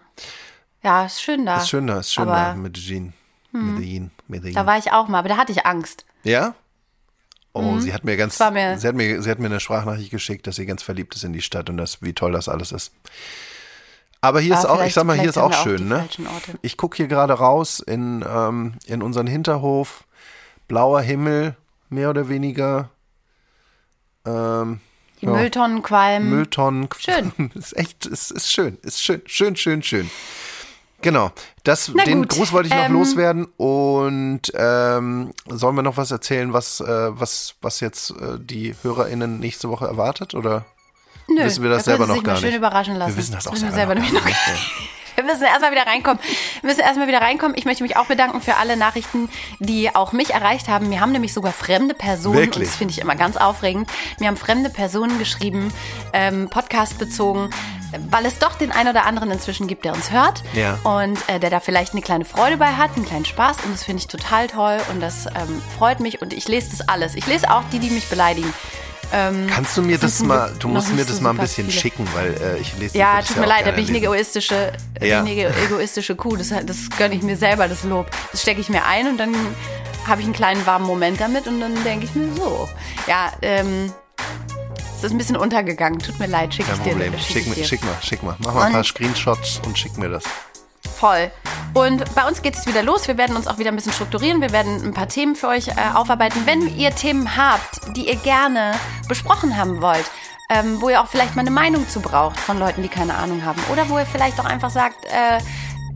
[0.84, 1.58] Ja, ist schön da.
[1.58, 3.14] Ist schön da, ist schön aber da, Medellin.
[3.52, 4.56] Medellin, Medellin.
[4.56, 6.06] Da war ich auch mal, aber da hatte ich Angst.
[6.24, 6.54] Ja?
[7.54, 10.46] Oh, sie hat mir ganz, mir- sie hat mir, sie hat mir eine Sprachnachricht geschickt,
[10.48, 12.94] dass sie ganz verliebt ist in die Stadt und das, wie toll das alles ist.
[14.22, 16.08] Aber hier Aber ist auch, ich sag mal, hier ist auch auch schön, die ne?
[16.62, 20.04] Ich gucke hier gerade raus in, ähm, in unseren Hinterhof,
[20.68, 21.56] blauer Himmel,
[21.90, 22.90] mehr oder weniger.
[24.26, 24.82] Ähm,
[25.22, 26.30] Die ja, Mülltonnen qualmen.
[26.30, 26.90] Mülltonnen.
[26.98, 27.52] Schön.
[27.56, 30.12] ist echt, ist, ist schön, ist schön, schön, schön, schön.
[31.02, 31.32] Genau,
[31.64, 35.96] das, Na den gut, Gruß wollte ich noch ähm, loswerden und ähm, sollen wir noch
[35.98, 40.66] was erzählen, was, äh, was, was jetzt äh, die HörerInnen nächste Woche erwartet oder
[41.28, 42.58] Nö, wissen wir das da selber noch gar schön nicht?
[42.58, 43.14] überraschen lassen.
[43.14, 44.42] Wir wissen das auch wissen wir selber, noch gar nicht.
[45.30, 46.20] Wir müssen erstmal wieder reinkommen.
[46.62, 47.56] Wir müssen erstmal wieder reinkommen.
[47.58, 50.90] Ich möchte mich auch bedanken für alle Nachrichten, die auch mich erreicht haben.
[50.90, 52.56] Mir haben nämlich sogar fremde Personen, Wirklich?
[52.64, 55.72] und das finde ich immer ganz aufregend, mir haben fremde Personen geschrieben,
[56.14, 57.50] ähm, Podcast bezogen,
[58.10, 60.80] weil es doch den einen oder anderen inzwischen gibt, der uns hört Ja.
[60.84, 63.84] und äh, der da vielleicht eine kleine Freude bei hat, einen kleinen Spaß und das
[63.84, 67.16] finde ich total toll und das ähm, freut mich und ich lese das alles.
[67.16, 68.52] Ich lese auch die, die mich beleidigen.
[69.12, 71.80] Kannst du mir Das mal, du musst mir das mal ein bisschen viele.
[71.82, 74.72] schicken, weil äh, ich lese Ja, tut ja mir leid, da bin ich eine egoistische,
[75.00, 75.20] da Ja.
[75.20, 75.32] eine
[75.66, 76.36] egoistische Kuh.
[76.36, 78.08] Das, das gönne ich mir selber, das Lob.
[78.32, 79.34] Das stecke ich mir ein und dann
[80.08, 82.70] habe ich einen kleinen warmen Moment damit und dann denke ich mir so.
[83.08, 83.92] Ja, ähm,
[84.98, 86.00] es ist ein bisschen untergegangen.
[86.00, 86.90] Tut mir leid, schicke Kein ich dir.
[86.92, 87.14] Problem.
[87.20, 88.36] schick Schick, mir, schick mal, schick mal.
[88.40, 90.24] Mach mal ein Und- paar Screenshots und schick mir das.
[91.00, 91.32] Voll.
[91.74, 93.08] Und bei uns geht es wieder los.
[93.08, 94.42] Wir werden uns auch wieder ein bisschen strukturieren.
[94.42, 96.42] Wir werden ein paar Themen für euch äh, aufarbeiten.
[96.46, 98.74] Wenn ihr Themen habt, die ihr gerne
[99.08, 100.04] besprochen haben wollt,
[100.50, 103.46] ähm, wo ihr auch vielleicht mal eine Meinung zu braucht von Leuten, die keine Ahnung
[103.46, 103.62] haben.
[103.72, 105.40] Oder wo ihr vielleicht auch einfach sagt, äh,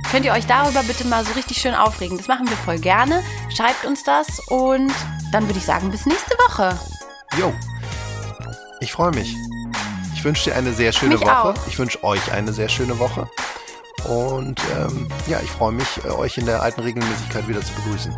[0.09, 2.17] könnt ihr euch darüber bitte mal so richtig schön aufregen.
[2.17, 3.23] Das machen wir voll gerne.
[3.53, 4.93] Schreibt uns das und
[5.33, 6.79] dann würde ich sagen, bis nächste Woche.
[7.37, 7.53] Jo.
[8.79, 9.35] Ich freue mich.
[10.15, 11.37] Ich wünsche dir eine sehr schöne Mich Woche.
[11.37, 11.55] auch.
[11.67, 13.27] Ich wünsche euch eine sehr schöne Woche.
[14.05, 18.13] Und ähm, ja, ich freue mich, äh, euch in der alten Regelmäßigkeit wieder zu begrüßen.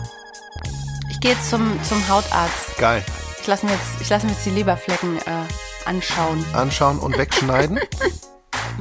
[1.10, 2.78] Ich gehe jetzt zum, zum Hautarzt.
[2.78, 3.04] Geil.
[3.42, 5.22] Ich lasse mir, jetzt- ich lass mir jetzt die Leberflecken äh,
[5.86, 6.44] anschauen.
[6.54, 7.80] Anschauen und wegschneiden.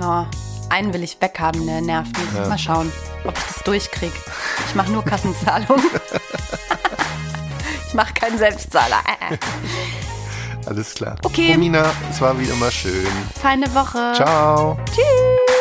[0.03, 0.25] Oh,
[0.71, 2.49] einen will ich weghaben, der nervt mich.
[2.49, 2.91] Mal schauen,
[3.25, 4.13] ob ich das durchkriege.
[4.67, 5.79] Ich mache nur Kassenzahlung.
[7.87, 8.99] ich mache keinen Selbstzahler.
[9.31, 9.39] Äh, äh.
[10.67, 11.15] Alles klar.
[11.23, 11.53] Okay.
[11.53, 13.07] Romina, es war wie immer schön.
[13.41, 14.15] Feine Woche.
[14.17, 14.77] Ciao.
[14.93, 15.54] Tschüss.